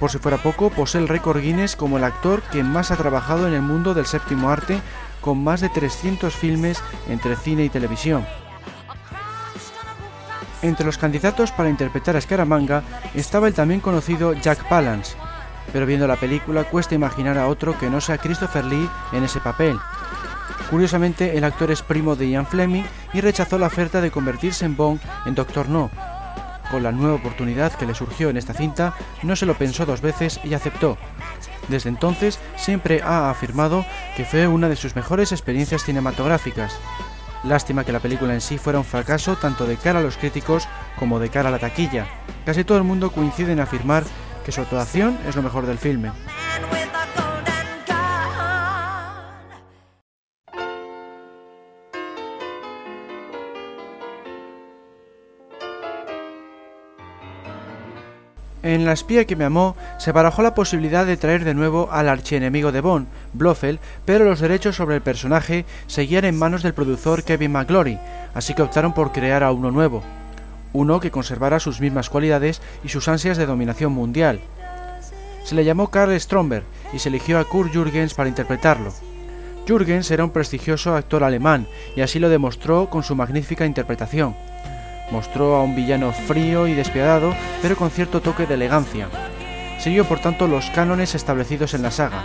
Por 0.00 0.10
si 0.10 0.18
fuera 0.18 0.38
poco, 0.38 0.70
posee 0.70 1.00
el 1.00 1.08
récord 1.08 1.40
Guinness 1.40 1.76
como 1.76 1.98
el 1.98 2.04
actor 2.04 2.42
que 2.42 2.62
más 2.62 2.90
ha 2.90 2.96
trabajado 2.96 3.46
en 3.46 3.54
el 3.54 3.62
mundo 3.62 3.94
del 3.94 4.06
séptimo 4.06 4.50
arte 4.50 4.80
con 5.24 5.42
más 5.42 5.62
de 5.62 5.70
300 5.70 6.34
filmes 6.34 6.82
entre 7.08 7.34
cine 7.34 7.64
y 7.64 7.70
televisión. 7.70 8.26
Entre 10.60 10.84
los 10.84 10.98
candidatos 10.98 11.50
para 11.50 11.70
interpretar 11.70 12.14
a 12.14 12.20
Scaramanga 12.20 12.82
estaba 13.14 13.48
el 13.48 13.54
también 13.54 13.80
conocido 13.80 14.34
Jack 14.34 14.68
Palance, 14.68 15.16
pero 15.72 15.86
viendo 15.86 16.06
la 16.06 16.16
película 16.16 16.64
cuesta 16.64 16.94
imaginar 16.94 17.38
a 17.38 17.48
otro 17.48 17.78
que 17.78 17.88
no 17.88 18.02
sea 18.02 18.18
Christopher 18.18 18.66
Lee 18.66 18.90
en 19.12 19.24
ese 19.24 19.40
papel. 19.40 19.78
Curiosamente, 20.68 21.38
el 21.38 21.44
actor 21.44 21.70
es 21.70 21.80
primo 21.80 22.16
de 22.16 22.28
Ian 22.28 22.46
Fleming 22.46 22.84
y 23.14 23.22
rechazó 23.22 23.56
la 23.56 23.68
oferta 23.68 24.02
de 24.02 24.10
convertirse 24.10 24.66
en 24.66 24.76
Bond 24.76 25.00
en 25.24 25.34
Doctor 25.34 25.70
No. 25.70 25.90
Con 26.70 26.82
la 26.82 26.92
nueva 26.92 27.14
oportunidad 27.14 27.72
que 27.72 27.86
le 27.86 27.94
surgió 27.94 28.30
en 28.30 28.36
esta 28.36 28.54
cinta, 28.54 28.94
no 29.22 29.36
se 29.36 29.46
lo 29.46 29.54
pensó 29.54 29.86
dos 29.86 30.00
veces 30.00 30.40
y 30.44 30.54
aceptó, 30.54 30.98
desde 31.68 31.88
entonces 31.88 32.38
siempre 32.56 33.02
ha 33.02 33.30
afirmado 33.30 33.84
que 34.16 34.24
fue 34.24 34.46
una 34.46 34.68
de 34.68 34.76
sus 34.76 34.96
mejores 34.96 35.32
experiencias 35.32 35.84
cinematográficas. 35.84 36.78
Lástima 37.42 37.84
que 37.84 37.92
la 37.92 38.00
película 38.00 38.34
en 38.34 38.40
sí 38.40 38.58
fuera 38.58 38.78
un 38.78 38.84
fracaso 38.84 39.36
tanto 39.36 39.66
de 39.66 39.76
cara 39.76 39.98
a 39.98 40.02
los 40.02 40.16
críticos 40.16 40.66
como 40.98 41.18
de 41.18 41.28
cara 41.28 41.48
a 41.48 41.52
la 41.52 41.58
taquilla. 41.58 42.06
Casi 42.46 42.64
todo 42.64 42.78
el 42.78 42.84
mundo 42.84 43.10
coincide 43.10 43.52
en 43.52 43.60
afirmar 43.60 44.04
que 44.44 44.52
su 44.52 44.60
actuación 44.60 45.18
es 45.28 45.36
lo 45.36 45.42
mejor 45.42 45.66
del 45.66 45.78
filme. 45.78 46.10
En 58.64 58.86
La 58.86 58.92
espía 58.92 59.26
que 59.26 59.36
me 59.36 59.44
amó 59.44 59.76
se 59.98 60.10
barajó 60.10 60.40
la 60.40 60.54
posibilidad 60.54 61.04
de 61.04 61.18
traer 61.18 61.44
de 61.44 61.52
nuevo 61.52 61.90
al 61.92 62.08
archienemigo 62.08 62.72
de 62.72 62.80
Bond, 62.80 63.06
Blofeld, 63.34 63.78
pero 64.06 64.24
los 64.24 64.40
derechos 64.40 64.76
sobre 64.76 64.96
el 64.96 65.02
personaje 65.02 65.66
seguían 65.86 66.24
en 66.24 66.38
manos 66.38 66.62
del 66.62 66.72
productor 66.72 67.24
Kevin 67.24 67.52
McGlory, 67.52 67.98
así 68.32 68.54
que 68.54 68.62
optaron 68.62 68.94
por 68.94 69.12
crear 69.12 69.44
a 69.44 69.52
uno 69.52 69.70
nuevo, 69.70 70.02
uno 70.72 70.98
que 70.98 71.10
conservara 71.10 71.60
sus 71.60 71.82
mismas 71.82 72.08
cualidades 72.08 72.62
y 72.82 72.88
sus 72.88 73.06
ansias 73.06 73.36
de 73.36 73.44
dominación 73.44 73.92
mundial. 73.92 74.40
Se 75.44 75.54
le 75.54 75.66
llamó 75.66 75.90
Karl 75.90 76.18
Stromberg 76.18 76.64
y 76.94 77.00
se 77.00 77.10
eligió 77.10 77.38
a 77.38 77.44
Kurt 77.44 77.70
Jürgens 77.70 78.14
para 78.14 78.30
interpretarlo. 78.30 78.94
Jürgens 79.68 80.10
era 80.10 80.24
un 80.24 80.30
prestigioso 80.30 80.96
actor 80.96 81.22
alemán 81.22 81.66
y 81.96 82.00
así 82.00 82.18
lo 82.18 82.30
demostró 82.30 82.88
con 82.88 83.02
su 83.02 83.14
magnífica 83.14 83.66
interpretación. 83.66 84.34
Mostró 85.10 85.56
a 85.56 85.62
un 85.62 85.74
villano 85.74 86.12
frío 86.12 86.66
y 86.66 86.74
despiadado, 86.74 87.34
pero 87.62 87.76
con 87.76 87.90
cierto 87.90 88.20
toque 88.20 88.46
de 88.46 88.54
elegancia. 88.54 89.08
Siguió 89.78 90.04
por 90.04 90.18
tanto 90.20 90.48
los 90.48 90.70
cánones 90.70 91.14
establecidos 91.14 91.74
en 91.74 91.82
la 91.82 91.90
saga. 91.90 92.24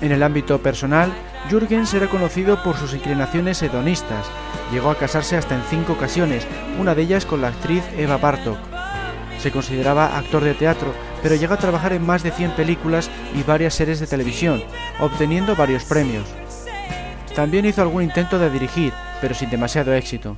En 0.00 0.12
el 0.12 0.22
ámbito 0.22 0.60
personal, 0.60 1.12
Jürgens 1.48 1.94
era 1.94 2.08
conocido 2.08 2.62
por 2.62 2.76
sus 2.76 2.92
inclinaciones 2.94 3.62
hedonistas. 3.62 4.26
Llegó 4.72 4.90
a 4.90 4.98
casarse 4.98 5.36
hasta 5.36 5.54
en 5.54 5.62
cinco 5.70 5.92
ocasiones, 5.92 6.46
una 6.78 6.94
de 6.94 7.02
ellas 7.02 7.24
con 7.24 7.40
la 7.40 7.48
actriz 7.48 7.84
Eva 7.96 8.16
Bartok. 8.16 8.58
Se 9.38 9.52
consideraba 9.52 10.18
actor 10.18 10.42
de 10.42 10.54
teatro, 10.54 10.92
pero 11.22 11.36
llegó 11.36 11.54
a 11.54 11.58
trabajar 11.58 11.92
en 11.92 12.04
más 12.04 12.22
de 12.22 12.32
100 12.32 12.52
películas 12.52 13.10
y 13.34 13.42
varias 13.42 13.74
series 13.74 14.00
de 14.00 14.06
televisión, 14.06 14.62
obteniendo 15.00 15.54
varios 15.56 15.84
premios. 15.84 16.26
También 17.34 17.66
hizo 17.66 17.82
algún 17.82 18.02
intento 18.02 18.38
de 18.38 18.50
dirigir, 18.50 18.92
pero 19.20 19.34
sin 19.34 19.50
demasiado 19.50 19.94
éxito. 19.94 20.36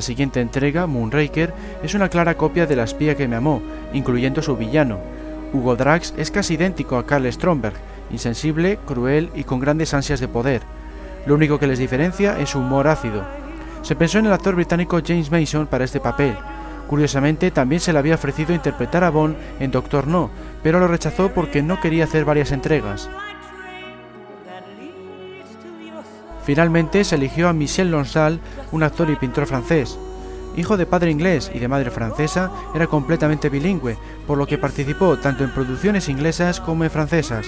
La 0.00 0.06
siguiente 0.06 0.40
entrega, 0.40 0.86
Moonraker, 0.86 1.52
es 1.82 1.92
una 1.92 2.08
clara 2.08 2.34
copia 2.38 2.66
de 2.66 2.74
La 2.74 2.84
espía 2.84 3.18
que 3.18 3.28
me 3.28 3.36
amó, 3.36 3.60
incluyendo 3.92 4.40
su 4.40 4.56
villano. 4.56 4.98
Hugo 5.52 5.76
Drax 5.76 6.14
es 6.16 6.30
casi 6.30 6.54
idéntico 6.54 6.96
a 6.96 7.04
Karl 7.04 7.30
Stromberg, 7.30 7.74
insensible, 8.10 8.78
cruel 8.86 9.28
y 9.34 9.44
con 9.44 9.60
grandes 9.60 9.92
ansias 9.92 10.18
de 10.18 10.26
poder. 10.26 10.62
Lo 11.26 11.34
único 11.34 11.58
que 11.58 11.66
les 11.66 11.78
diferencia 11.78 12.40
es 12.40 12.48
su 12.48 12.60
humor 12.60 12.88
ácido. 12.88 13.24
Se 13.82 13.94
pensó 13.94 14.18
en 14.18 14.24
el 14.24 14.32
actor 14.32 14.54
británico 14.54 15.02
James 15.06 15.30
Mason 15.30 15.66
para 15.66 15.84
este 15.84 16.00
papel. 16.00 16.34
Curiosamente, 16.88 17.50
también 17.50 17.82
se 17.82 17.92
le 17.92 17.98
había 17.98 18.14
ofrecido 18.14 18.54
interpretar 18.54 19.04
a 19.04 19.10
Bond 19.10 19.36
en 19.60 19.70
Doctor 19.70 20.06
No, 20.06 20.30
pero 20.62 20.80
lo 20.80 20.88
rechazó 20.88 21.30
porque 21.34 21.60
no 21.60 21.78
quería 21.78 22.04
hacer 22.04 22.24
varias 22.24 22.52
entregas. 22.52 23.10
Finalmente 26.50 27.04
se 27.04 27.14
eligió 27.14 27.48
a 27.48 27.52
Michel 27.52 27.92
Lonsal, 27.92 28.40
un 28.72 28.82
actor 28.82 29.08
y 29.08 29.14
pintor 29.14 29.46
francés. 29.46 29.96
Hijo 30.56 30.76
de 30.76 30.84
padre 30.84 31.12
inglés 31.12 31.48
y 31.54 31.60
de 31.60 31.68
madre 31.68 31.92
francesa, 31.92 32.50
era 32.74 32.88
completamente 32.88 33.48
bilingüe, 33.48 33.96
por 34.26 34.36
lo 34.36 34.48
que 34.48 34.58
participó 34.58 35.16
tanto 35.16 35.44
en 35.44 35.54
producciones 35.54 36.08
inglesas 36.08 36.60
como 36.60 36.82
en 36.82 36.90
francesas. 36.90 37.46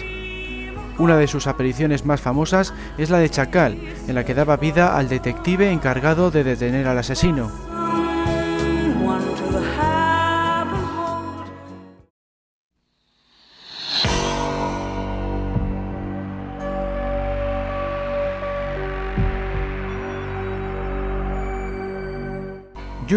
Una 0.99 1.17
de 1.17 1.27
sus 1.27 1.49
apariciones 1.49 2.07
más 2.07 2.21
famosas 2.21 2.75
es 2.97 3.11
la 3.11 3.19
de 3.19 3.29
Chacal, 3.29 3.77
en 4.07 4.15
la 4.15 4.25
que 4.25 4.35
daba 4.35 4.57
vida 4.57 4.97
al 4.97 5.09
detective 5.09 5.73
encargado 5.73 6.31
de 6.31 6.45
detener 6.45 6.87
al 6.87 6.99
asesino. 6.99 7.72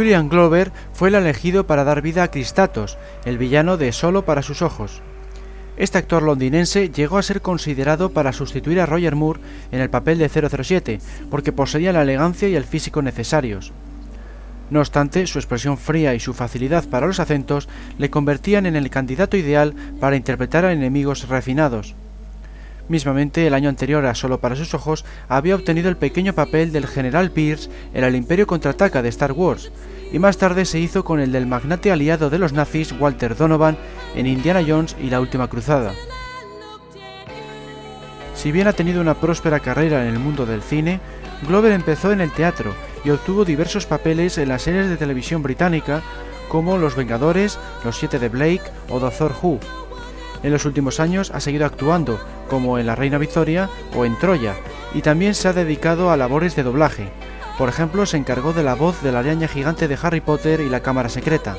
Julian 0.05 0.29
Glover 0.29 0.71
fue 0.93 1.09
el 1.09 1.15
elegido 1.15 1.65
para 1.65 1.83
dar 1.83 2.03
vida 2.03 2.21
a 2.21 2.29
Cristatos, 2.29 2.95
el 3.25 3.39
villano 3.39 3.75
de 3.75 3.91
Solo 3.91 4.23
para 4.23 4.43
sus 4.43 4.61
ojos. 4.61 5.01
Este 5.77 5.97
actor 5.97 6.21
londinense 6.21 6.91
llegó 6.91 7.17
a 7.17 7.23
ser 7.23 7.41
considerado 7.41 8.11
para 8.11 8.31
sustituir 8.31 8.79
a 8.79 8.85
Roger 8.85 9.15
Moore 9.15 9.39
en 9.71 9.81
el 9.81 9.89
papel 9.89 10.19
de 10.19 10.29
007, 10.29 10.99
porque 11.31 11.51
poseía 11.51 11.91
la 11.91 12.03
elegancia 12.03 12.47
y 12.47 12.55
el 12.55 12.65
físico 12.65 13.01
necesarios. 13.01 13.71
No 14.69 14.79
obstante, 14.79 15.25
su 15.25 15.39
expresión 15.39 15.75
fría 15.75 16.13
y 16.13 16.19
su 16.19 16.35
facilidad 16.35 16.87
para 16.87 17.07
los 17.07 17.19
acentos 17.19 17.67
le 17.97 18.11
convertían 18.11 18.67
en 18.67 18.75
el 18.75 18.91
candidato 18.91 19.37
ideal 19.37 19.73
para 19.99 20.17
interpretar 20.17 20.65
a 20.65 20.73
enemigos 20.73 21.27
refinados. 21.29 21.95
Mismamente, 22.89 23.47
el 23.47 23.55
año 23.55 23.69
anterior 23.69 24.05
a 24.05 24.13
Solo 24.13 24.39
para 24.39 24.55
sus 24.55 24.75
ojos, 24.75 25.03
había 25.27 25.55
obtenido 25.55 25.89
el 25.89 25.97
pequeño 25.97 26.33
papel 26.33 26.71
del 26.71 26.85
General 26.85 27.31
Pierce 27.31 27.71
en 27.95 28.03
El 28.03 28.15
Imperio 28.15 28.45
contraataca 28.45 29.01
de 29.01 29.09
Star 29.09 29.31
Wars, 29.31 29.71
y 30.11 30.19
más 30.19 30.37
tarde 30.37 30.65
se 30.65 30.79
hizo 30.79 31.03
con 31.03 31.19
el 31.19 31.31
del 31.31 31.47
magnate 31.47 31.91
aliado 31.91 32.29
de 32.29 32.39
los 32.39 32.53
nazis 32.53 32.93
Walter 32.99 33.35
Donovan 33.35 33.77
en 34.15 34.27
Indiana 34.27 34.63
Jones 34.65 34.95
y 35.01 35.09
la 35.09 35.19
Última 35.19 35.47
Cruzada. 35.47 35.93
Si 38.35 38.51
bien 38.51 38.67
ha 38.67 38.73
tenido 38.73 39.01
una 39.01 39.15
próspera 39.15 39.59
carrera 39.59 40.03
en 40.03 40.13
el 40.13 40.19
mundo 40.19 40.45
del 40.45 40.61
cine, 40.61 40.99
Glover 41.47 41.71
empezó 41.71 42.11
en 42.11 42.21
el 42.21 42.31
teatro 42.31 42.73
y 43.03 43.09
obtuvo 43.09 43.45
diversos 43.45 43.85
papeles 43.85 44.37
en 44.37 44.49
las 44.49 44.63
series 44.63 44.89
de 44.89 44.97
televisión 44.97 45.41
británica 45.41 46.01
como 46.49 46.77
Los 46.77 46.95
Vengadores, 46.95 47.57
Los 47.83 47.97
Siete 47.97 48.19
de 48.19 48.29
Blake 48.29 48.63
o 48.89 48.99
Doctor 48.99 49.33
Who. 49.41 49.59
En 50.43 50.51
los 50.51 50.65
últimos 50.65 50.99
años 50.99 51.31
ha 51.33 51.39
seguido 51.39 51.65
actuando, 51.65 52.19
como 52.49 52.77
en 52.77 52.85
La 52.85 52.95
Reina 52.95 53.17
Victoria 53.17 53.69
o 53.95 54.05
en 54.05 54.17
Troya, 54.19 54.53
y 54.93 55.01
también 55.01 55.33
se 55.33 55.47
ha 55.47 55.53
dedicado 55.53 56.11
a 56.11 56.17
labores 56.17 56.55
de 56.55 56.63
doblaje. 56.63 57.09
Por 57.57 57.69
ejemplo, 57.69 58.05
se 58.05 58.17
encargó 58.17 58.51
de 58.51 58.63
la 58.63 58.75
voz 58.75 59.01
de 59.01 59.13
la 59.13 59.19
araña 59.19 59.47
gigante 59.47 59.87
de 59.87 59.97
Harry 60.01 60.19
Potter 60.19 60.59
y 60.59 60.69
la 60.69 60.81
Cámara 60.81 61.07
Secreta. 61.07 61.55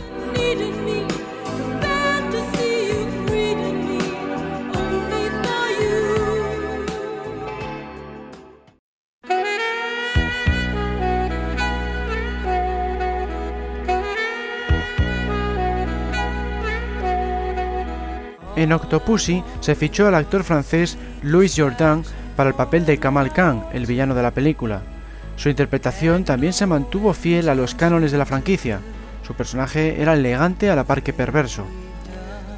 En 18.55 18.73
Octopussy 18.73 19.45
se 19.61 19.75
fichó 19.75 20.09
al 20.09 20.15
actor 20.15 20.43
francés 20.43 20.99
Louis 21.23 21.55
Jourdan 21.55 22.05
para 22.37 22.49
el 22.49 22.57
papel 22.57 22.87
de 22.87 22.99
Kamal 22.99 23.33
Khan, 23.33 23.67
el 23.73 23.87
villano 23.87 24.15
de 24.15 24.23
la 24.23 24.31
película. 24.31 24.96
Su 25.37 25.51
interpretación 25.51 26.25
también 26.25 26.53
se 26.53 26.67
mantuvo 26.67 27.13
fiel 27.13 27.49
a 27.49 27.55
los 27.55 27.75
cánones 27.75 28.11
de 28.11 28.19
la 28.19 28.27
franquicia. 28.27 28.81
Su 29.23 29.35
personaje 29.35 30.01
era 30.01 30.15
elegante 30.15 30.71
a 30.71 30.77
la 30.77 30.85
par 30.85 31.03
que 31.03 31.13
perverso. 31.13 31.65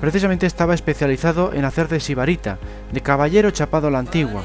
Precisamente 0.00 0.47
estaba 0.47 0.75
especializado 0.75 1.52
en 1.52 1.64
hacer 1.64 1.88
de 1.88 1.99
sibarita, 1.99 2.58
de 2.92 3.00
caballero 3.00 3.50
chapado 3.50 3.88
a 3.88 3.90
la 3.90 3.99
antigua. 3.99 4.42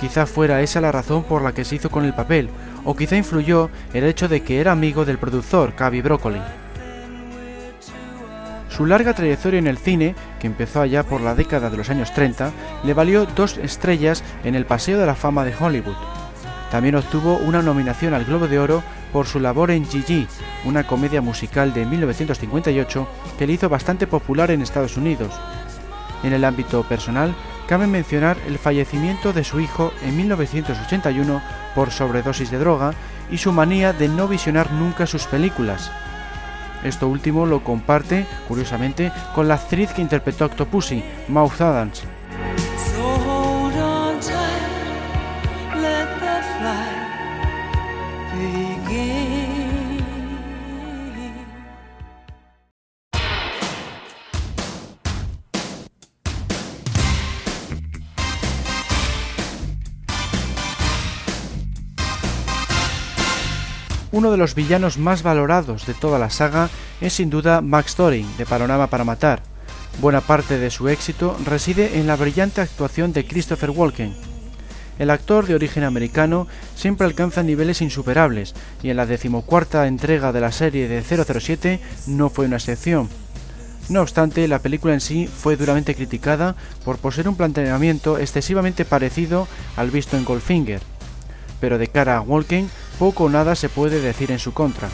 Quizá 0.00 0.24
fuera 0.24 0.62
esa 0.62 0.80
la 0.80 0.92
razón 0.92 1.24
por 1.24 1.42
la 1.42 1.52
que 1.52 1.64
se 1.64 1.76
hizo 1.76 1.90
con 1.90 2.04
el 2.04 2.14
papel, 2.14 2.48
o 2.84 2.96
quizá 2.96 3.16
influyó 3.16 3.70
el 3.92 4.04
hecho 4.04 4.28
de 4.28 4.42
que 4.42 4.60
era 4.60 4.72
amigo 4.72 5.04
del 5.04 5.18
productor, 5.18 5.74
Cavi 5.74 6.00
Broccoli. 6.00 6.40
Su 8.70 8.86
larga 8.86 9.12
trayectoria 9.12 9.58
en 9.58 9.66
el 9.66 9.76
cine, 9.76 10.14
que 10.40 10.46
empezó 10.46 10.80
allá 10.80 11.02
por 11.02 11.20
la 11.20 11.34
década 11.34 11.68
de 11.68 11.76
los 11.76 11.90
años 11.90 12.14
30, 12.14 12.50
le 12.82 12.94
valió 12.94 13.26
dos 13.26 13.58
estrellas 13.58 14.24
en 14.42 14.54
el 14.54 14.64
Paseo 14.64 14.98
de 14.98 15.06
la 15.06 15.14
Fama 15.14 15.44
de 15.44 15.54
Hollywood. 15.54 16.21
También 16.72 16.94
obtuvo 16.94 17.36
una 17.36 17.60
nominación 17.60 18.14
al 18.14 18.24
Globo 18.24 18.48
de 18.48 18.58
Oro 18.58 18.82
por 19.12 19.26
su 19.26 19.38
labor 19.38 19.70
en 19.70 19.84
Gigi, 19.84 20.26
una 20.64 20.86
comedia 20.86 21.20
musical 21.20 21.74
de 21.74 21.84
1958 21.84 23.06
que 23.38 23.46
le 23.46 23.52
hizo 23.52 23.68
bastante 23.68 24.06
popular 24.06 24.50
en 24.50 24.62
Estados 24.62 24.96
Unidos. 24.96 25.38
En 26.22 26.32
el 26.32 26.46
ámbito 26.46 26.82
personal, 26.84 27.34
cabe 27.68 27.86
mencionar 27.86 28.38
el 28.46 28.56
fallecimiento 28.56 29.34
de 29.34 29.44
su 29.44 29.60
hijo 29.60 29.92
en 30.02 30.16
1981 30.16 31.42
por 31.74 31.90
sobredosis 31.90 32.50
de 32.50 32.58
droga 32.58 32.94
y 33.30 33.36
su 33.36 33.52
manía 33.52 33.92
de 33.92 34.08
no 34.08 34.26
visionar 34.26 34.72
nunca 34.72 35.06
sus 35.06 35.24
películas. 35.24 35.90
Esto 36.84 37.06
último 37.06 37.44
lo 37.44 37.62
comparte, 37.62 38.26
curiosamente, 38.48 39.12
con 39.34 39.46
la 39.46 39.56
actriz 39.56 39.92
que 39.92 40.00
interpretó 40.00 40.44
a 40.44 40.46
Octopussy, 40.46 41.04
Mouth 41.28 41.60
Adams. 41.60 42.02
Uno 64.12 64.30
de 64.30 64.36
los 64.36 64.54
villanos 64.54 64.98
más 64.98 65.22
valorados 65.22 65.86
de 65.86 65.94
toda 65.94 66.18
la 66.18 66.28
saga 66.28 66.68
es 67.00 67.14
sin 67.14 67.30
duda 67.30 67.62
Max 67.62 67.94
Thorin, 67.94 68.28
de 68.36 68.44
Panorama 68.44 68.88
para 68.88 69.04
Matar. 69.04 69.42
Buena 70.02 70.20
parte 70.20 70.58
de 70.58 70.70
su 70.70 70.90
éxito 70.90 71.34
reside 71.46 71.98
en 71.98 72.06
la 72.06 72.16
brillante 72.16 72.60
actuación 72.60 73.14
de 73.14 73.26
Christopher 73.26 73.70
Walken. 73.70 74.14
El 74.98 75.08
actor 75.08 75.46
de 75.46 75.54
origen 75.54 75.82
americano 75.82 76.46
siempre 76.76 77.06
alcanza 77.06 77.42
niveles 77.42 77.80
insuperables 77.80 78.54
y 78.82 78.90
en 78.90 78.98
la 78.98 79.06
decimocuarta 79.06 79.86
entrega 79.86 80.30
de 80.30 80.42
la 80.42 80.52
serie 80.52 80.88
de 80.88 81.02
007 81.02 81.80
no 82.06 82.28
fue 82.28 82.44
una 82.44 82.56
excepción. 82.56 83.08
No 83.88 84.02
obstante, 84.02 84.46
la 84.46 84.58
película 84.58 84.92
en 84.92 85.00
sí 85.00 85.26
fue 85.26 85.56
duramente 85.56 85.94
criticada 85.94 86.54
por 86.84 86.98
poseer 86.98 87.28
un 87.28 87.36
planteamiento 87.36 88.18
excesivamente 88.18 88.84
parecido 88.84 89.48
al 89.76 89.90
visto 89.90 90.18
en 90.18 90.26
Goldfinger. 90.26 90.91
Pero 91.62 91.78
de 91.78 91.86
cara 91.86 92.16
a 92.16 92.20
Walken, 92.22 92.68
poco 92.98 93.24
o 93.24 93.28
nada 93.28 93.54
se 93.54 93.68
puede 93.68 94.00
decir 94.00 94.32
en 94.32 94.40
su 94.40 94.52
contra. 94.52 94.88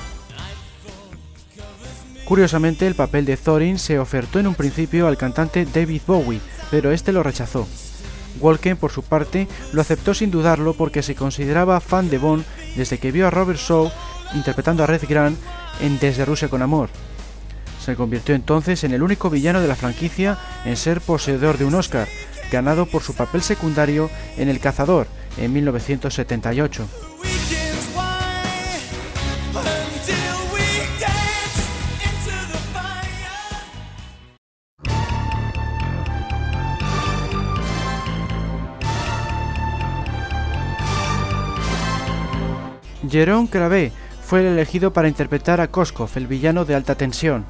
Curiosamente, 2.26 2.87
el 2.87 2.94
papel 2.94 3.24
de 3.24 3.38
Thorin 3.38 3.78
se 3.78 3.98
ofertó 3.98 4.38
en 4.38 4.46
un 4.46 4.54
principio 4.54 5.09
al 5.09 5.16
cantante 5.16 5.64
David 5.64 6.02
Bowie, 6.07 6.42
pero 6.70 6.92
este 6.92 7.11
lo 7.11 7.22
rechazó. 7.22 7.66
Walken, 8.38 8.76
por 8.76 8.92
su 8.92 9.02
parte, 9.02 9.48
lo 9.72 9.81
aceptó 9.81 10.12
sin 10.12 10.31
dudarlo 10.31 10.74
porque 10.74 11.02
se 11.02 11.14
consideraba 11.14 11.81
fan 11.81 12.11
de 12.11 12.18
Bond 12.18 12.44
desde 12.76 12.98
que 12.98 13.12
vio 13.12 13.26
a 13.26 13.31
Robert 13.31 13.59
Shaw 13.59 13.90
interpretando 14.35 14.85
a 14.85 14.87
Red 14.87 15.04
Grant 15.09 15.38
en 15.81 15.98
Desde 15.98 16.26
Rusia 16.26 16.48
con 16.48 16.61
Amor. 16.61 16.90
Se 17.83 17.96
convirtió 17.96 18.35
entonces 18.35 18.85
en 18.85 18.92
el 18.92 19.02
único 19.02 19.31
villano 19.31 19.62
de 19.62 19.68
la 19.68 19.74
franquicia 19.74 20.37
en 20.66 20.76
ser 20.76 21.00
poseedor 21.00 21.57
de 21.57 21.64
un 21.64 21.74
Oscar, 21.74 22.09
ganado 22.52 22.85
por 22.85 23.02
su 23.02 23.14
papel 23.14 23.40
secundario 23.40 24.11
en 24.37 24.50
El 24.50 24.61
Cazador 24.61 25.07
en 25.38 25.53
1978. 25.53 26.88
Jerome 43.11 43.48
Cravé 43.48 43.92
fue 44.22 44.40
el 44.40 44.46
elegido 44.46 44.92
para 44.92 45.09
interpretar 45.09 45.61
a 45.61 45.68
Koskov, 45.68 46.11
el 46.16 46.27
villano 46.27 46.64
de 46.64 46.74
alta 46.74 46.94
tensión. 46.94 47.46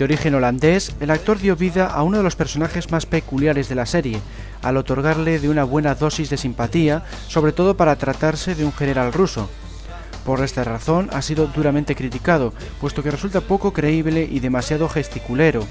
De 0.00 0.04
origen 0.04 0.34
holandés, 0.34 0.96
el 1.00 1.10
actor 1.10 1.38
dio 1.38 1.56
vida 1.56 1.86
a 1.86 2.02
uno 2.02 2.16
de 2.16 2.22
los 2.22 2.34
personajes 2.34 2.90
más 2.90 3.04
peculiares 3.04 3.68
de 3.68 3.74
la 3.74 3.84
serie, 3.84 4.18
al 4.62 4.78
otorgarle 4.78 5.38
de 5.38 5.50
una 5.50 5.62
buena 5.62 5.94
dosis 5.94 6.30
de 6.30 6.38
simpatía, 6.38 7.04
sobre 7.28 7.52
todo 7.52 7.76
para 7.76 7.96
tratarse 7.96 8.54
de 8.54 8.64
un 8.64 8.72
general 8.72 9.12
ruso. 9.12 9.50
Por 10.24 10.42
esta 10.42 10.64
razón 10.64 11.10
ha 11.12 11.20
sido 11.20 11.48
duramente 11.48 11.94
criticado, 11.94 12.54
puesto 12.80 13.02
que 13.02 13.10
resulta 13.10 13.42
poco 13.42 13.74
creíble 13.74 14.26
y 14.32 14.40
demasiado 14.40 14.88
gesticulero. 14.88 15.66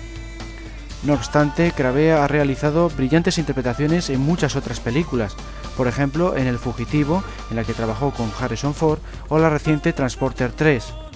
No 1.01 1.13
obstante, 1.13 1.71
Cravea 1.71 2.23
ha 2.23 2.27
realizado 2.27 2.91
brillantes 2.91 3.39
interpretaciones 3.39 4.11
en 4.11 4.19
muchas 4.19 4.55
otras 4.55 4.79
películas, 4.79 5.35
por 5.75 5.87
ejemplo 5.87 6.37
en 6.37 6.45
El 6.45 6.59
Fugitivo, 6.59 7.23
en 7.49 7.55
la 7.55 7.63
que 7.63 7.73
trabajó 7.73 8.11
con 8.11 8.31
Harrison 8.39 8.75
Ford, 8.75 8.99
o 9.27 9.39
la 9.39 9.49
reciente 9.49 9.91
Transporter 9.91 10.51
3. 10.51 11.08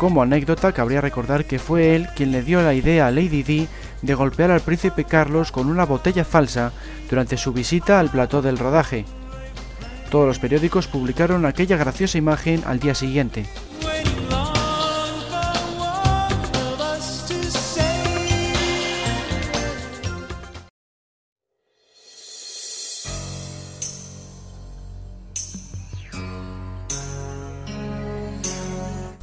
Como 0.00 0.22
anécdota, 0.22 0.72
cabría 0.72 1.02
recordar 1.02 1.44
que 1.44 1.58
fue 1.58 1.94
él 1.94 2.08
quien 2.16 2.32
le 2.32 2.40
dio 2.40 2.62
la 2.62 2.72
idea 2.72 3.06
a 3.06 3.10
Lady 3.10 3.42
Di 3.42 3.68
de 4.00 4.14
golpear 4.14 4.50
al 4.50 4.62
príncipe 4.62 5.04
Carlos 5.04 5.52
con 5.52 5.68
una 5.68 5.84
botella 5.84 6.24
falsa 6.24 6.72
durante 7.10 7.36
su 7.36 7.52
visita 7.52 8.00
al 8.00 8.08
plató 8.08 8.40
del 8.40 8.56
rodaje. 8.56 9.04
Todos 10.10 10.26
los 10.26 10.38
periódicos 10.38 10.86
publicaron 10.86 11.44
aquella 11.44 11.76
graciosa 11.76 12.16
imagen 12.16 12.62
al 12.64 12.80
día 12.80 12.94
siguiente. 12.94 13.44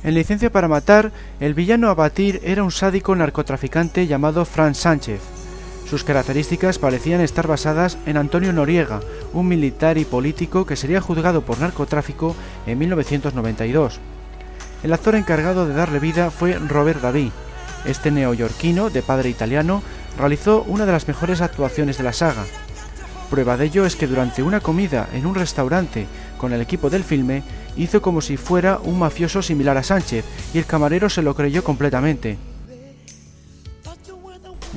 En 0.08 0.14
Licencia 0.14 0.50
para 0.50 0.70
Matar, 0.70 1.12
el 1.42 1.54
villano 1.54 1.90
a 1.90 1.94
batir 1.94 2.40
era 2.46 2.64
un 2.64 2.72
sádico 2.72 3.14
narcotraficante 3.14 4.08
llamado 4.08 4.46
Franz 4.46 4.78
Sánchez. 4.78 5.20
Sus 5.86 6.06
características 6.06 6.80
parecían 6.80 7.20
estar 7.20 7.46
basadas 7.46 7.98
en 8.06 8.16
Antonio 8.16 8.54
Noriega, 8.54 9.02
un 9.34 9.50
militar 9.50 9.98
y 9.98 10.06
político 10.06 10.66
que 10.66 10.78
sería 10.78 11.02
juzgado 11.02 11.42
por 11.42 11.60
narcotráfico 11.60 12.38
en 12.66 12.78
1992. 12.78 14.00
El 14.82 14.94
actor 14.94 15.16
encargado 15.16 15.68
de 15.68 15.74
darle 15.74 16.00
vida 16.00 16.32
fue 16.32 16.54
Robert 16.54 17.02
David. 17.02 17.32
Este 17.84 18.10
neoyorquino, 18.10 18.90
de 18.90 19.02
padre 19.02 19.28
italiano, 19.28 19.84
realizó 20.18 20.64
una 20.70 20.86
de 20.86 20.94
las 20.94 21.10
mejores 21.10 21.42
actuaciones 21.42 21.98
de 21.98 22.06
la 22.06 22.14
saga. 22.14 22.46
Prueba 23.30 23.58
de 23.58 23.66
ello 23.66 23.86
es 23.86 23.98
que 23.98 24.08
durante 24.08 24.42
una 24.42 24.62
comida 24.62 25.10
en 25.12 25.26
un 25.26 25.36
restaurante 25.36 26.08
con 26.38 26.54
el 26.54 26.62
equipo 26.62 26.90
del 26.90 27.04
filme, 27.04 27.44
hizo 27.76 28.02
como 28.02 28.22
si 28.22 28.38
fuera 28.38 28.80
un 28.84 29.00
mafioso 29.00 29.42
similar 29.42 29.78
a 29.78 29.84
Sánchez, 29.84 30.26
y 30.54 30.58
el 30.58 30.66
camarero 30.66 31.10
se 31.10 31.22
lo 31.22 31.36
creyó 31.36 31.64
completamente. 31.64 32.38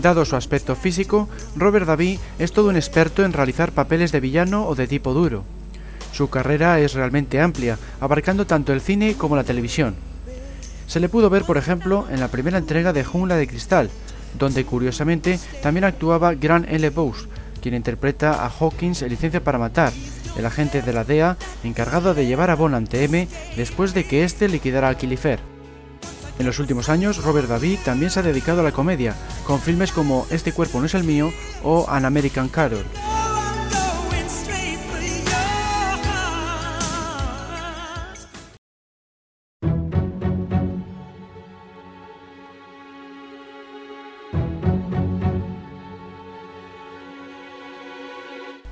Dado 0.01 0.25
su 0.25 0.37
aspecto 0.37 0.77
físico, 0.77 1.29
Robert 1.57 1.87
David 1.87 2.18
es 2.38 2.53
todo 2.53 2.70
un 2.70 2.77
experto 2.77 3.25
en 3.25 3.33
realizar 3.33 3.73
papeles 3.73 4.12
de 4.12 4.20
villano 4.20 4.66
o 4.66 4.75
de 4.75 4.87
tipo 4.87 5.12
duro. 5.12 5.44
Su 6.12 6.31
carrera 6.31 6.81
es 6.81 6.94
realmente 6.94 7.40
amplia, 7.40 7.79
abarcando 8.01 8.46
tanto 8.46 8.73
el 8.73 8.81
cine 8.81 9.14
como 9.14 9.37
la 9.37 9.44
televisión. 9.44 9.94
Se 10.87 11.01
le 11.01 11.09
pudo 11.09 11.31
ver, 11.31 11.44
por 11.44 11.57
ejemplo, 11.57 12.07
en 12.11 12.18
la 12.18 12.29
primera 12.29 12.59
entrega 12.59 12.92
de 12.92 13.05
Jungla 13.05 13.37
de 13.37 13.46
Cristal, 13.46 13.90
donde 14.38 14.64
curiosamente 14.64 15.38
también 15.62 15.85
actuaba 15.85 16.35
Grant 16.35 16.66
L. 16.68 16.90
Bowes, 16.90 17.29
quien 17.61 17.75
interpreta 17.75 18.44
a 18.44 18.49
Hawkins 18.49 19.03
en 19.03 19.11
Licencia 19.11 19.44
para 19.44 19.59
Matar, 19.59 19.92
el 20.37 20.47
agente 20.47 20.83
de 20.83 20.93
la 20.93 21.05
DEA 21.05 21.37
encargado 21.64 22.14
de 22.14 22.27
llevar 22.27 22.51
a 22.51 22.57
Bond 22.57 22.75
ante 22.75 23.05
M 23.05 23.29
después 23.57 23.95
de 23.95 24.05
que 24.05 24.25
éste 24.25 24.49
liquidara 24.49 24.88
a 24.88 24.95
Kilifer. 24.97 25.40
En 26.38 26.47
los 26.47 26.59
últimos 26.59 26.88
años, 26.88 27.23
Robert 27.23 27.49
David 27.49 27.79
también 27.85 28.11
se 28.11 28.21
ha 28.21 28.23
dedicado 28.23 28.61
a 28.61 28.64
la 28.64 28.73
comedia, 28.73 29.14
con 29.47 29.61
filmes 29.61 29.93
como 29.93 30.27
Este 30.31 30.53
cuerpo 30.53 30.81
no 30.81 30.87
es 30.87 30.95
el 30.95 31.05
mío 31.05 31.33
o 31.62 31.87
An 31.88 32.07
American 32.07 32.49
Carol. 32.49 32.85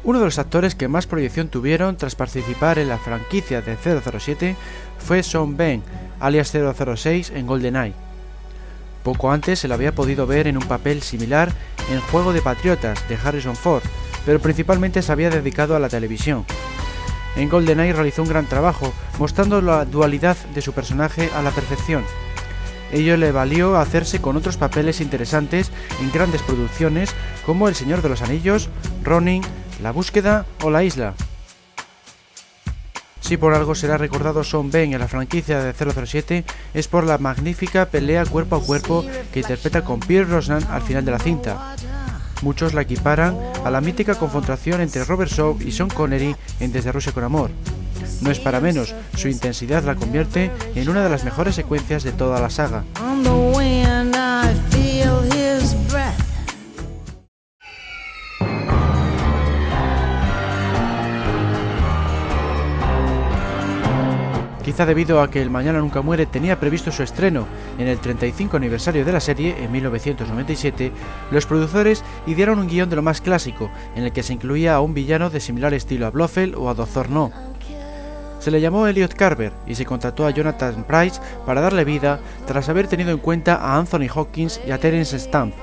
Uno 0.09 0.21
de 0.21 0.25
los 0.25 0.39
actores 0.39 0.75
que 0.75 0.89
más 0.89 1.07
proyección 1.07 1.49
tuvieron 1.49 1.99
tras 1.99 2.15
participar 2.15 2.79
en 2.79 2.89
la 2.89 2.97
franquicia 2.97 3.61
de 3.61 3.77
007 3.77 4.57
fue 4.99 5.23
Sean 5.23 5.59
Ben, 5.59 5.83
alias 6.19 6.51
006 6.51 7.33
en 7.35 7.47
GoldenEye. 7.47 7.93
Poco 9.03 9.31
antes 9.31 9.59
se 9.59 9.69
lo 9.69 9.75
había 9.75 9.95
podido 9.95 10.27
ver 10.27 10.47
en 10.47 10.57
un 10.57 10.67
papel 10.67 11.03
similar 11.03 11.53
en 11.93 12.01
Juego 12.01 12.33
de 12.33 12.41
Patriotas 12.41 13.07
de 13.07 13.19
Harrison 13.23 13.55
Ford, 13.55 13.83
pero 14.25 14.41
principalmente 14.41 15.03
se 15.03 15.13
había 15.13 15.29
dedicado 15.29 15.77
a 15.77 15.79
la 15.79 15.91
televisión. 15.91 16.47
En 17.37 17.51
GoldenEye 17.51 17.93
realizó 17.93 18.23
un 18.23 18.31
gran 18.31 18.47
trabajo, 18.47 18.95
mostrando 19.19 19.61
la 19.61 19.85
dualidad 19.85 20.39
de 20.55 20.63
su 20.63 20.73
personaje 20.73 21.29
a 21.37 21.43
la 21.43 21.51
perfección. 21.51 22.03
Ello 22.93 23.19
le 23.19 23.31
valió 23.31 23.77
hacerse 23.77 24.23
con 24.23 24.39
otros 24.39 24.57
papeles 24.57 25.03
interesantes 25.03 25.71
en 26.01 26.11
grandes 26.11 26.41
producciones 26.41 27.11
como 27.45 27.69
El 27.69 27.75
Señor 27.75 28.01
de 28.01 28.09
los 28.09 28.23
Anillos, 28.23 28.71
Ronin, 29.05 29.43
La 29.83 29.93
búsqueda 29.93 30.45
o 30.63 30.71
La 30.71 30.83
isla. 30.83 31.15
Si 33.21 33.37
por 33.37 33.53
algo 33.53 33.75
será 33.75 33.99
recordado 33.99 34.43
Sean 34.43 34.71
Ben 34.71 34.95
en 34.95 35.01
la 35.01 35.07
franquicia 35.07 35.61
de 35.61 35.75
007 35.75 36.45
es 36.73 36.89
por 36.89 37.05
la 37.05 37.19
magnífica 37.19 37.87
pelea 37.87 38.25
cuerpo 38.25 38.57
a 38.57 38.63
cuerpo 38.63 39.05
que 39.33 39.41
interpreta 39.41 39.85
con 39.85 40.01
Pierre 40.01 40.31
Rosnan 40.31 40.65
al 40.71 40.83
final 40.83 41.05
de 41.05 41.11
la 41.11 41.19
cinta. 41.19 41.77
Muchos 42.41 42.73
la 42.73 42.83
equiparan 42.83 43.37
a 43.65 43.71
la 43.71 43.81
mítica 43.81 44.15
confrontación 44.15 44.81
entre 44.81 45.05
Robert 45.05 45.31
Shaw 45.31 45.59
y 45.61 45.73
Sean 45.73 45.91
Connery 45.91 46.35
en 46.61 46.73
Desde 46.73 46.91
Rusia 46.91 47.13
con 47.13 47.25
Amor. 47.25 47.51
No 48.23 48.31
es 48.31 48.41
para 48.41 48.61
menos, 48.61 48.95
su 49.15 49.29
intensidad 49.29 49.85
la 49.85 49.95
convierte 49.95 50.51
en 50.75 50.89
una 50.89 51.03
de 51.03 51.11
las 51.11 51.25
mejores 51.25 51.55
secuencias 51.55 52.03
de 52.03 52.13
toda 52.13 52.41
la 52.41 52.51
saga. 52.51 52.85
Quizá 64.69 64.85
debido 64.85 65.23
a 65.23 65.31
que 65.31 65.41
El 65.41 65.49
Mañana 65.49 65.79
Nunca 65.79 66.03
Muere 66.03 66.27
tenía 66.27 66.61
previsto 66.61 66.93
su 66.93 67.03
estreno 67.03 67.47
en 67.79 67.89
el 67.89 68.01
35 68.01 68.59
aniversario 68.59 69.03
de 69.03 69.13
la 69.13 69.19
serie 69.19 69.57
en 69.65 69.73
1997, 69.73 70.93
los 71.31 71.47
productores 71.47 72.05
idearon 72.27 72.59
un 72.59 72.69
guion 72.69 72.91
de 72.91 72.97
lo 72.97 73.01
más 73.01 73.23
clásico, 73.23 73.71
en 73.97 74.05
el 74.05 74.13
que 74.13 74.23
se 74.23 74.35
incluía 74.35 74.75
a 74.75 74.83
un 74.83 74.93
villano 74.93 75.31
de 75.31 75.41
similar 75.41 75.73
estilo 75.73 76.07
a 76.07 76.11
Blofeld 76.11 76.55
o 76.55 76.69
a 76.69 76.75
Dr. 76.75 77.09
No. 77.09 77.33
Se 78.41 78.51
le 78.51 78.61
llamó 78.61 78.87
Elliot 78.87 79.15
Carver 79.15 79.55
y 79.67 79.75
se 79.75 79.87
contrató 79.87 80.27
a 80.27 80.33
Jonathan 80.33 80.85
Price 80.87 81.19
para 81.47 81.63
darle 81.63 81.87
vida 81.87 82.21
tras 82.47 82.69
haber 82.69 82.89
tenido 82.89 83.11
en 83.11 83.19
cuenta 83.21 83.55
a 83.55 83.79
Anthony 83.79 84.09
Hawkins 84.15 84.61
y 84.67 84.71
a 84.71 84.77
Terence 84.77 85.19
Stamp. 85.19 85.55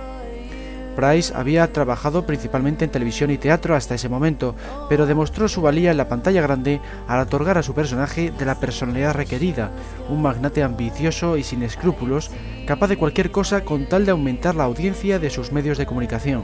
Price 0.96 1.34
había 1.36 1.72
trabajado 1.72 2.26
principalmente 2.26 2.86
en 2.86 2.92
televisión 2.92 3.32
y 3.32 3.38
teatro 3.38 3.76
hasta 3.76 3.96
ese 3.96 4.10
momento, 4.10 4.56
pero 4.90 5.06
demostró 5.06 5.48
su 5.48 5.62
valía 5.62 5.92
en 5.92 5.98
la 5.98 6.08
pantalla 6.08 6.42
grande 6.42 6.80
al 7.08 7.20
otorgar 7.20 7.58
a 7.58 7.64
su 7.64 7.74
personaje 7.74 8.32
de 8.32 8.46
la 8.46 8.60
personalidad 8.60 9.14
requerida, 9.14 9.72
un 10.10 10.22
magnate 10.22 10.64
ambicioso 10.64 11.38
y 11.38 11.44
sin 11.44 11.64
escrúpulos, 11.64 12.32
capaz 12.66 12.88
de 12.88 12.98
cualquier 12.98 13.32
cosa 13.32 13.66
con 13.66 13.88
tal 13.88 14.06
de 14.06 14.12
aumentar 14.12 14.56
la 14.56 14.64
audiencia 14.64 15.20
de 15.20 15.30
sus 15.30 15.52
medios 15.52 15.78
de 15.78 15.86
comunicación. 15.86 16.44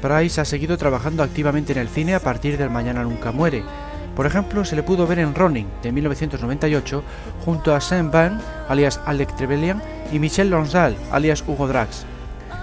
Price 0.00 0.40
ha 0.40 0.44
seguido 0.44 0.78
trabajando 0.78 1.22
activamente 1.22 1.72
en 1.72 1.78
el 1.78 1.88
cine 1.88 2.14
a 2.14 2.20
partir 2.20 2.56
del 2.56 2.70
Mañana 2.70 3.02
Nunca 3.02 3.32
Muere. 3.32 3.62
Por 4.16 4.26
ejemplo, 4.26 4.64
se 4.64 4.76
le 4.76 4.82
pudo 4.82 5.06
ver 5.06 5.18
en 5.18 5.34
Running 5.34 5.66
de 5.82 5.92
1998 5.92 7.02
junto 7.44 7.74
a 7.74 7.80
Sam 7.80 8.10
Van, 8.10 8.40
alias 8.68 9.00
Alec 9.06 9.34
Trevelyan, 9.36 9.82
y 10.12 10.18
Michel 10.18 10.50
Lonsdal, 10.50 10.96
alias 11.12 11.44
Hugo 11.46 11.68
Drax. 11.68 12.06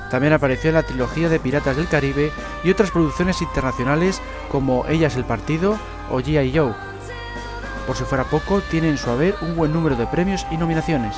También 0.09 0.33
apareció 0.33 0.69
en 0.69 0.75
la 0.75 0.83
trilogía 0.83 1.29
de 1.29 1.39
Piratas 1.39 1.75
del 1.75 1.87
Caribe 1.87 2.31
y 2.63 2.69
otras 2.69 2.91
producciones 2.91 3.41
internacionales 3.41 4.21
como 4.49 4.85
Ella 4.87 5.07
es 5.07 5.15
el 5.15 5.25
Partido 5.25 5.77
o 6.09 6.19
G.I. 6.19 6.57
Joe. 6.57 6.73
Por 7.85 7.95
si 7.95 8.03
fuera 8.03 8.25
poco, 8.25 8.61
tiene 8.61 8.89
en 8.89 8.97
su 8.97 9.09
haber 9.09 9.35
un 9.41 9.55
buen 9.55 9.73
número 9.73 9.95
de 9.95 10.07
premios 10.07 10.45
y 10.51 10.57
nominaciones. 10.57 11.15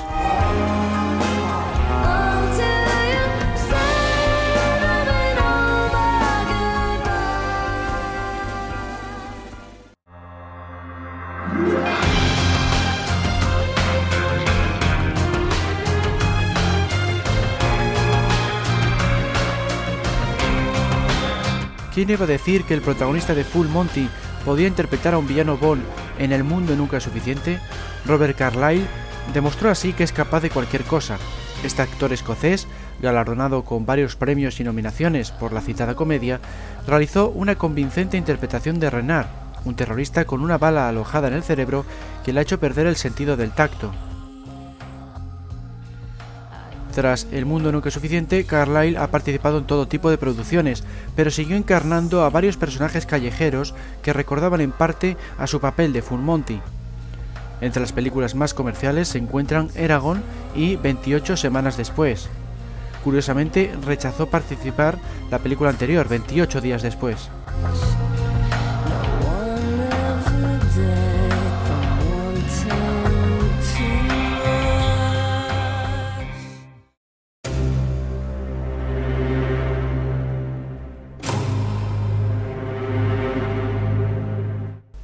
¿Quién 22.00 22.12
iba 22.12 22.24
a 22.24 22.28
decir 22.28 22.64
que 22.64 22.74
el 22.74 22.82
protagonista 22.82 23.36
de 23.36 23.44
Full 23.44 23.68
Monty 23.68 24.08
podía 24.46 24.70
interpretar 24.70 25.14
a 25.14 25.18
un 25.18 25.28
villano 25.28 25.58
Bond 25.58 25.84
en 26.18 26.32
El 26.32 26.46
mundo 26.46 26.74
nunca 26.78 27.02
suficiente? 27.02 27.60
Robert 28.06 28.38
Carlyle 28.38 28.86
demostró 29.34 29.70
así 29.70 29.92
que 29.92 30.06
es 30.06 30.14
capaz 30.14 30.40
de 30.40 30.50
cualquier 30.50 30.86
cosa. 30.86 31.18
Este 31.62 31.82
actor 31.82 32.14
escocés, 32.14 32.70
galardonado 33.02 33.66
con 33.66 33.86
varios 33.86 34.16
premios 34.16 34.62
y 34.62 34.64
nominaciones 34.64 35.32
por 35.32 35.52
la 35.52 35.60
citada 35.60 35.96
comedia, 35.96 36.40
realizó 36.88 37.28
una 37.32 37.56
convincente 37.56 38.16
interpretación 38.16 38.80
de 38.80 38.90
Renard, 38.90 39.28
un 39.66 39.76
terrorista 39.76 40.24
con 40.24 40.40
una 40.40 40.58
bala 40.58 40.88
alojada 40.88 41.28
en 41.28 41.34
el 41.34 41.44
cerebro 41.44 41.84
que 42.24 42.32
le 42.32 42.40
ha 42.40 42.44
hecho 42.44 42.62
perder 42.62 42.88
el 42.88 42.96
sentido 42.96 43.36
del 43.36 43.52
tacto. 43.52 43.92
Tras 47.00 47.28
El 47.32 47.46
mundo 47.46 47.72
nunca 47.72 47.88
es 47.88 47.94
suficiente, 47.94 48.44
Carlyle 48.44 48.98
ha 48.98 49.08
participado 49.08 49.58
en 49.58 49.64
todo 49.64 49.88
tipo 49.88 50.10
de 50.10 50.18
producciones, 50.18 50.84
pero 51.16 51.32
siguió 51.32 51.56
encarnando 51.56 52.26
a 52.26 52.30
varios 52.30 52.58
personajes 52.58 53.06
callejeros 53.06 53.74
que 54.04 54.12
recordaban 54.12 54.60
en 54.60 54.74
parte 54.74 55.16
a 55.38 55.48
su 55.48 55.62
papel 55.62 55.94
de 55.94 56.02
Full 56.02 56.20
Monty. 56.20 56.60
Entre 57.62 57.80
las 57.80 57.94
películas 57.94 58.36
más 58.36 58.54
comerciales 58.54 59.08
se 59.08 59.18
encuentran 59.18 59.70
Eragon 59.76 60.22
y 60.54 60.76
28 60.76 61.38
semanas 61.38 61.78
después. 61.78 62.28
Curiosamente, 63.02 63.74
rechazó 63.86 64.30
participar 64.30 64.98
la 65.32 65.40
película 65.40 65.70
anterior, 65.70 66.10
28 66.10 66.60
días 66.60 66.82
después. 66.82 67.30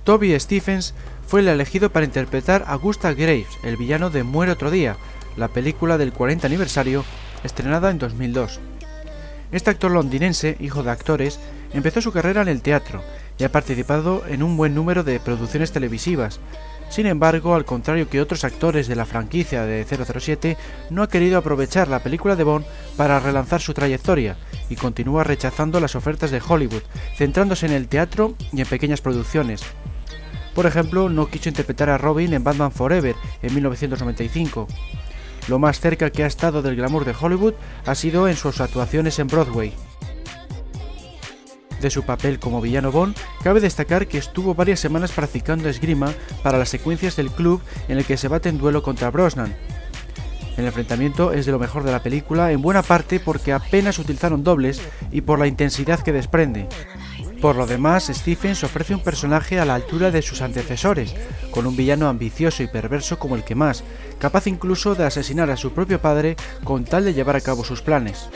Toby 0.05 0.39
Stephens 0.39 0.93
fue 1.25 1.39
el 1.39 1.47
elegido 1.47 1.89
para 1.89 2.05
interpretar 2.05 2.63
a 2.67 2.75
Gustav 2.75 3.15
Graves, 3.15 3.47
el 3.63 3.75
villano 3.75 4.11
de 4.11 4.21
Muere 4.21 4.51
otro 4.51 4.69
día, 4.69 4.97
la 5.35 5.47
película 5.47 5.97
del 5.97 6.13
40 6.13 6.45
aniversario, 6.45 7.03
estrenada 7.43 7.89
en 7.89 7.97
2002. 7.97 8.59
Este 9.51 9.71
actor 9.71 9.89
londinense, 9.89 10.57
hijo 10.59 10.83
de 10.83 10.91
actores, 10.91 11.39
empezó 11.73 12.01
su 12.01 12.11
carrera 12.11 12.43
en 12.43 12.49
el 12.49 12.61
teatro 12.61 13.01
y 13.39 13.45
ha 13.45 13.51
participado 13.51 14.23
en 14.27 14.43
un 14.43 14.57
buen 14.57 14.75
número 14.75 15.03
de 15.03 15.19
producciones 15.19 15.71
televisivas. 15.71 16.39
Sin 16.89 17.07
embargo, 17.07 17.55
al 17.55 17.65
contrario 17.65 18.07
que 18.07 18.21
otros 18.21 18.43
actores 18.43 18.87
de 18.87 18.95
la 18.95 19.07
franquicia 19.07 19.65
de 19.65 19.83
007, 19.83 20.55
no 20.91 21.01
ha 21.01 21.09
querido 21.09 21.39
aprovechar 21.39 21.87
la 21.87 22.03
película 22.03 22.35
de 22.35 22.43
Bond 22.43 22.65
para 22.95 23.19
relanzar 23.19 23.59
su 23.59 23.73
trayectoria 23.73 24.37
y 24.69 24.75
continúa 24.75 25.23
rechazando 25.23 25.79
las 25.79 25.95
ofertas 25.95 26.29
de 26.29 26.43
Hollywood, 26.47 26.83
centrándose 27.17 27.65
en 27.65 27.71
el 27.71 27.87
teatro 27.87 28.35
y 28.53 28.61
en 28.61 28.67
pequeñas 28.67 29.01
producciones. 29.01 29.63
Por 30.55 30.65
ejemplo, 30.65 31.09
no 31.09 31.27
quiso 31.27 31.49
interpretar 31.49 31.89
a 31.89 31.97
Robin 31.97 32.33
en 32.33 32.43
Batman 32.43 32.71
Forever 32.71 33.15
en 33.41 33.53
1995. 33.53 34.67
Lo 35.49 35.59
más 35.59 35.81
cerca 35.81 36.09
que 36.09 36.23
ha 36.23 36.27
estado 36.27 36.61
del 36.61 36.77
glamour 36.77 37.03
de 37.03 37.13
Hollywood 37.19 37.53
ha 37.85 37.93
sido 37.93 38.27
en 38.29 38.37
sus 38.37 38.61
actuaciones 38.61 39.19
en 39.19 39.27
Broadway. 39.27 39.73
De 41.81 41.89
su 41.89 42.03
papel 42.03 42.39
como 42.39 42.61
villano 42.61 42.91
Bond, 42.91 43.15
cabe 43.43 43.59
destacar 43.59 44.07
que 44.07 44.17
estuvo 44.17 44.55
varias 44.55 44.79
semanas 44.79 45.11
practicando 45.11 45.67
esgrima 45.67 46.13
para 46.41 46.57
las 46.57 46.69
secuencias 46.69 47.17
del 47.17 47.29
club 47.29 47.61
en 47.89 47.97
el 47.97 48.05
que 48.05 48.17
se 48.17 48.29
bate 48.29 48.47
en 48.47 48.57
duelo 48.57 48.81
contra 48.81 49.11
Brosnan. 49.11 49.53
El 50.57 50.65
enfrentamiento 50.65 51.33
es 51.33 51.45
de 51.45 51.51
lo 51.51 51.59
mejor 51.59 51.83
de 51.83 51.91
la 51.91 52.01
película, 52.01 52.53
en 52.53 52.61
buena 52.61 52.81
parte 52.81 53.19
porque 53.19 53.51
apenas 53.51 53.99
utilizaron 53.99 54.43
dobles 54.43 54.81
y 55.11 55.19
por 55.19 55.37
la 55.37 55.47
intensidad 55.47 55.99
que 55.99 56.13
desprende. 56.13 56.69
Por 57.41 57.55
lo 57.55 57.67
demás, 57.67 58.09
Stephens 58.13 58.63
ofrece 58.63 58.95
un 58.95 59.01
personaje 59.01 59.59
a 59.59 59.65
la 59.65 59.75
altura 59.75 60.11
de 60.11 60.21
sus 60.21 60.41
antecesores, 60.41 61.13
con 61.51 61.67
un 61.67 61.75
villano 61.75 62.07
ambicioso 62.07 62.63
y 62.63 62.67
perverso 62.67 63.19
como 63.19 63.35
el 63.35 63.43
que 63.43 63.55
más, 63.55 63.83
capaz 64.19 64.47
incluso 64.47 64.95
de 64.95 65.05
asesinar 65.05 65.49
a 65.51 65.57
su 65.57 65.71
propio 65.71 66.01
padre 66.01 66.35
con 66.63 66.85
tal 66.85 67.05
de 67.05 67.13
llevar 67.13 67.35
a 67.35 67.41
cabo 67.41 67.63
sus 67.63 67.81
planes. 67.81 68.29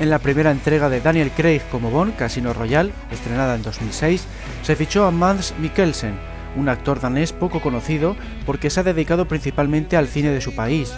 En 0.00 0.10
la 0.10 0.20
primera 0.20 0.52
entrega 0.52 0.88
de 0.88 1.00
Daniel 1.00 1.32
Craig 1.36 1.60
como 1.72 1.90
Bond, 1.90 2.14
Casino 2.14 2.52
Royale, 2.52 2.92
estrenada 3.10 3.56
en 3.56 3.64
2006, 3.64 4.24
se 4.62 4.76
fichó 4.76 5.04
a 5.04 5.10
Mads 5.10 5.54
Mikkelsen, 5.58 6.14
un 6.56 6.68
actor 6.68 7.00
danés 7.00 7.32
poco 7.32 7.60
conocido 7.60 8.14
porque 8.46 8.70
se 8.70 8.78
ha 8.78 8.84
dedicado 8.84 9.26
principalmente 9.26 9.96
al 9.96 10.06
cine 10.06 10.30
de 10.30 10.40
su 10.40 10.54
país. 10.54 10.92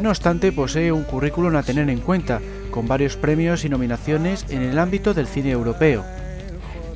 No 0.00 0.08
obstante, 0.08 0.52
posee 0.52 0.90
un 0.90 1.04
currículum 1.04 1.54
a 1.54 1.62
tener 1.62 1.90
en 1.90 2.00
cuenta, 2.00 2.40
con 2.70 2.88
varios 2.88 3.16
premios 3.16 3.64
y 3.66 3.68
nominaciones 3.68 4.46
en 4.48 4.62
el 4.62 4.78
ámbito 4.78 5.12
del 5.12 5.26
cine 5.26 5.50
europeo. 5.50 6.02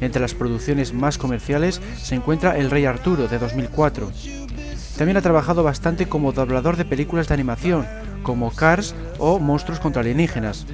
Entre 0.01 0.23
las 0.23 0.33
producciones 0.33 0.95
más 0.95 1.19
comerciales 1.19 1.83
se 1.97 2.15
encuentra 2.15 2.57
El 2.57 2.71
Rey 2.71 2.87
Arturo 2.87 3.29
de 3.29 3.39
2004. 3.39 4.11
También 4.97 5.19
ha 5.19 5.23
trabajado 5.23 5.63
bastante 5.63 6.07
como 6.07 6.33
doblador 6.33 6.77
de 6.77 6.87
películas 6.87 7.29
de 7.29 7.35
animación, 7.35 7.87
como 8.23 8.51
Cars 8.51 8.95
o 9.19 9.39
Monstruos 9.39 9.79
contra 9.79 10.01
alienígenas. 10.01 10.67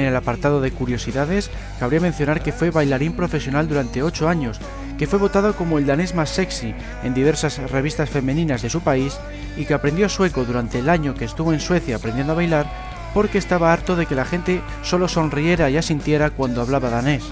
En 0.00 0.06
el 0.06 0.16
apartado 0.16 0.62
de 0.62 0.70
curiosidades, 0.70 1.50
cabría 1.78 2.00
mencionar 2.00 2.42
que 2.42 2.52
fue 2.52 2.70
bailarín 2.70 3.12
profesional 3.12 3.68
durante 3.68 4.02
8 4.02 4.30
años, 4.30 4.58
que 4.98 5.06
fue 5.06 5.18
votado 5.18 5.54
como 5.54 5.76
el 5.76 5.84
danés 5.84 6.14
más 6.14 6.30
sexy 6.30 6.74
en 7.04 7.12
diversas 7.12 7.58
revistas 7.70 8.08
femeninas 8.08 8.62
de 8.62 8.70
su 8.70 8.80
país 8.80 9.18
y 9.58 9.66
que 9.66 9.74
aprendió 9.74 10.08
sueco 10.08 10.44
durante 10.44 10.78
el 10.78 10.88
año 10.88 11.14
que 11.14 11.26
estuvo 11.26 11.52
en 11.52 11.60
Suecia 11.60 11.96
aprendiendo 11.96 12.32
a 12.32 12.36
bailar 12.36 12.66
porque 13.12 13.36
estaba 13.36 13.74
harto 13.74 13.94
de 13.94 14.06
que 14.06 14.14
la 14.14 14.24
gente 14.24 14.62
solo 14.82 15.06
sonriera 15.06 15.68
y 15.68 15.76
asintiera 15.76 16.30
cuando 16.30 16.62
hablaba 16.62 16.88
danés. 16.88 17.24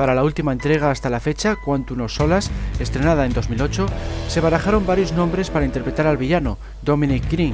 Para 0.00 0.14
la 0.14 0.24
última 0.24 0.52
entrega 0.52 0.90
hasta 0.90 1.10
la 1.10 1.20
fecha, 1.20 1.56
Quantum 1.56 2.00
of 2.00 2.10
Solas, 2.10 2.50
estrenada 2.78 3.26
en 3.26 3.34
2008, 3.34 3.84
se 4.28 4.40
barajaron 4.40 4.86
varios 4.86 5.12
nombres 5.12 5.50
para 5.50 5.66
interpretar 5.66 6.06
al 6.06 6.16
villano, 6.16 6.56
Dominic 6.80 7.30
Green. 7.30 7.52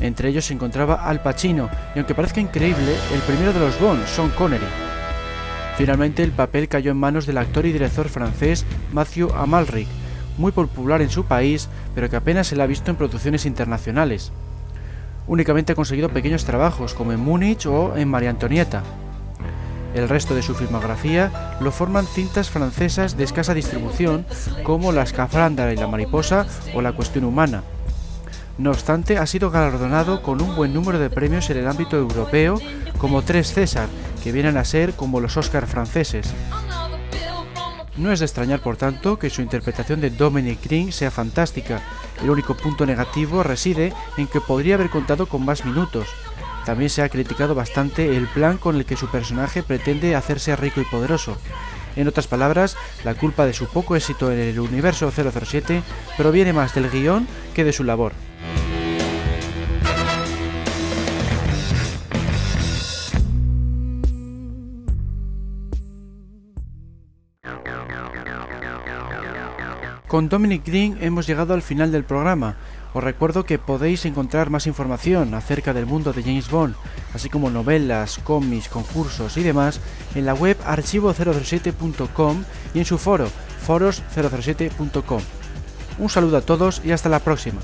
Entre 0.00 0.30
ellos 0.30 0.46
se 0.46 0.54
encontraba 0.54 1.06
Al 1.08 1.22
Pacino, 1.22 1.70
y 1.94 2.00
aunque 2.00 2.16
parezca 2.16 2.40
increíble, 2.40 2.92
el 3.14 3.20
primero 3.20 3.52
de 3.52 3.60
los 3.60 3.78
Bond, 3.78 4.04
Sean 4.04 4.30
Connery. 4.30 4.66
Finalmente 5.76 6.24
el 6.24 6.32
papel 6.32 6.66
cayó 6.66 6.90
en 6.90 6.96
manos 6.96 7.24
del 7.24 7.38
actor 7.38 7.64
y 7.66 7.72
director 7.72 8.08
francés 8.08 8.66
Matthew 8.92 9.30
Amalric, 9.36 9.86
muy 10.38 10.50
popular 10.50 11.02
en 11.02 11.10
su 11.10 11.24
país, 11.24 11.68
pero 11.94 12.10
que 12.10 12.16
apenas 12.16 12.48
se 12.48 12.56
le 12.56 12.64
ha 12.64 12.66
visto 12.66 12.90
en 12.90 12.96
producciones 12.96 13.46
internacionales. 13.46 14.32
Únicamente 15.28 15.70
ha 15.70 15.76
conseguido 15.76 16.08
pequeños 16.08 16.46
trabajos, 16.46 16.94
como 16.94 17.12
en 17.12 17.20
Múnich 17.20 17.64
o 17.66 17.96
en 17.96 18.08
María 18.08 18.30
Antonieta. 18.30 18.82
El 19.96 20.10
resto 20.10 20.34
de 20.34 20.42
su 20.42 20.54
filmografía 20.54 21.56
lo 21.58 21.72
forman 21.72 22.06
cintas 22.06 22.50
francesas 22.50 23.16
de 23.16 23.24
escasa 23.24 23.54
distribución 23.54 24.26
como 24.62 24.92
La 24.92 25.02
escafandra 25.02 25.72
y 25.72 25.76
la 25.76 25.86
mariposa 25.86 26.46
o 26.74 26.82
La 26.82 26.92
cuestión 26.92 27.24
humana. 27.24 27.62
No 28.58 28.72
obstante, 28.72 29.16
ha 29.16 29.26
sido 29.26 29.50
galardonado 29.50 30.22
con 30.22 30.42
un 30.42 30.54
buen 30.54 30.74
número 30.74 30.98
de 30.98 31.08
premios 31.08 31.48
en 31.48 31.56
el 31.56 31.66
ámbito 31.66 31.96
europeo, 31.96 32.60
como 32.98 33.22
tres 33.22 33.54
César, 33.54 33.88
que 34.22 34.32
vienen 34.32 34.58
a 34.58 34.66
ser 34.66 34.92
como 34.92 35.18
los 35.18 35.38
Oscar 35.38 35.66
franceses. 35.66 36.28
No 37.96 38.12
es 38.12 38.18
de 38.18 38.26
extrañar, 38.26 38.60
por 38.60 38.76
tanto, 38.76 39.18
que 39.18 39.30
su 39.30 39.40
interpretación 39.40 40.02
de 40.02 40.10
Dominic 40.10 40.62
Green 40.62 40.92
sea 40.92 41.10
fantástica. 41.10 41.80
El 42.22 42.28
único 42.28 42.54
punto 42.54 42.84
negativo 42.84 43.42
reside 43.42 43.94
en 44.18 44.26
que 44.26 44.42
podría 44.42 44.74
haber 44.74 44.90
contado 44.90 45.24
con 45.24 45.42
más 45.42 45.64
minutos, 45.64 46.06
también 46.66 46.90
se 46.90 47.02
ha 47.02 47.08
criticado 47.08 47.54
bastante 47.54 48.16
el 48.16 48.26
plan 48.26 48.58
con 48.58 48.74
el 48.74 48.84
que 48.84 48.96
su 48.96 49.08
personaje 49.08 49.62
pretende 49.62 50.16
hacerse 50.16 50.56
rico 50.56 50.80
y 50.80 50.84
poderoso. 50.84 51.38
En 51.94 52.08
otras 52.08 52.26
palabras, 52.26 52.76
la 53.04 53.14
culpa 53.14 53.46
de 53.46 53.54
su 53.54 53.68
poco 53.68 53.94
éxito 53.94 54.32
en 54.32 54.40
el 54.40 54.58
universo 54.58 55.10
007 55.12 55.82
proviene 56.18 56.52
más 56.52 56.74
del 56.74 56.90
guion 56.90 57.28
que 57.54 57.62
de 57.62 57.72
su 57.72 57.84
labor. 57.84 58.12
Con 70.08 70.28
Dominic 70.28 70.64
Green 70.66 70.98
hemos 71.00 71.26
llegado 71.26 71.54
al 71.54 71.62
final 71.62 71.92
del 71.92 72.04
programa. 72.04 72.56
Os 72.96 73.04
recuerdo 73.04 73.44
que 73.44 73.58
podéis 73.58 74.06
encontrar 74.06 74.48
más 74.48 74.66
información 74.66 75.34
acerca 75.34 75.74
del 75.74 75.84
mundo 75.84 76.14
de 76.14 76.22
James 76.22 76.48
Bond, 76.48 76.74
así 77.12 77.28
como 77.28 77.50
novelas, 77.50 78.18
cómics, 78.24 78.70
concursos 78.70 79.36
y 79.36 79.42
demás, 79.42 79.80
en 80.14 80.24
la 80.24 80.32
web 80.32 80.56
archivo007.com 80.64 82.42
y 82.72 82.78
en 82.78 82.86
su 82.86 82.96
foro 82.96 83.28
foros007.com. 83.66 85.20
Un 85.98 86.08
saludo 86.08 86.38
a 86.38 86.40
todos 86.40 86.80
y 86.86 86.92
hasta 86.92 87.10
la 87.10 87.20
próxima. 87.20 87.60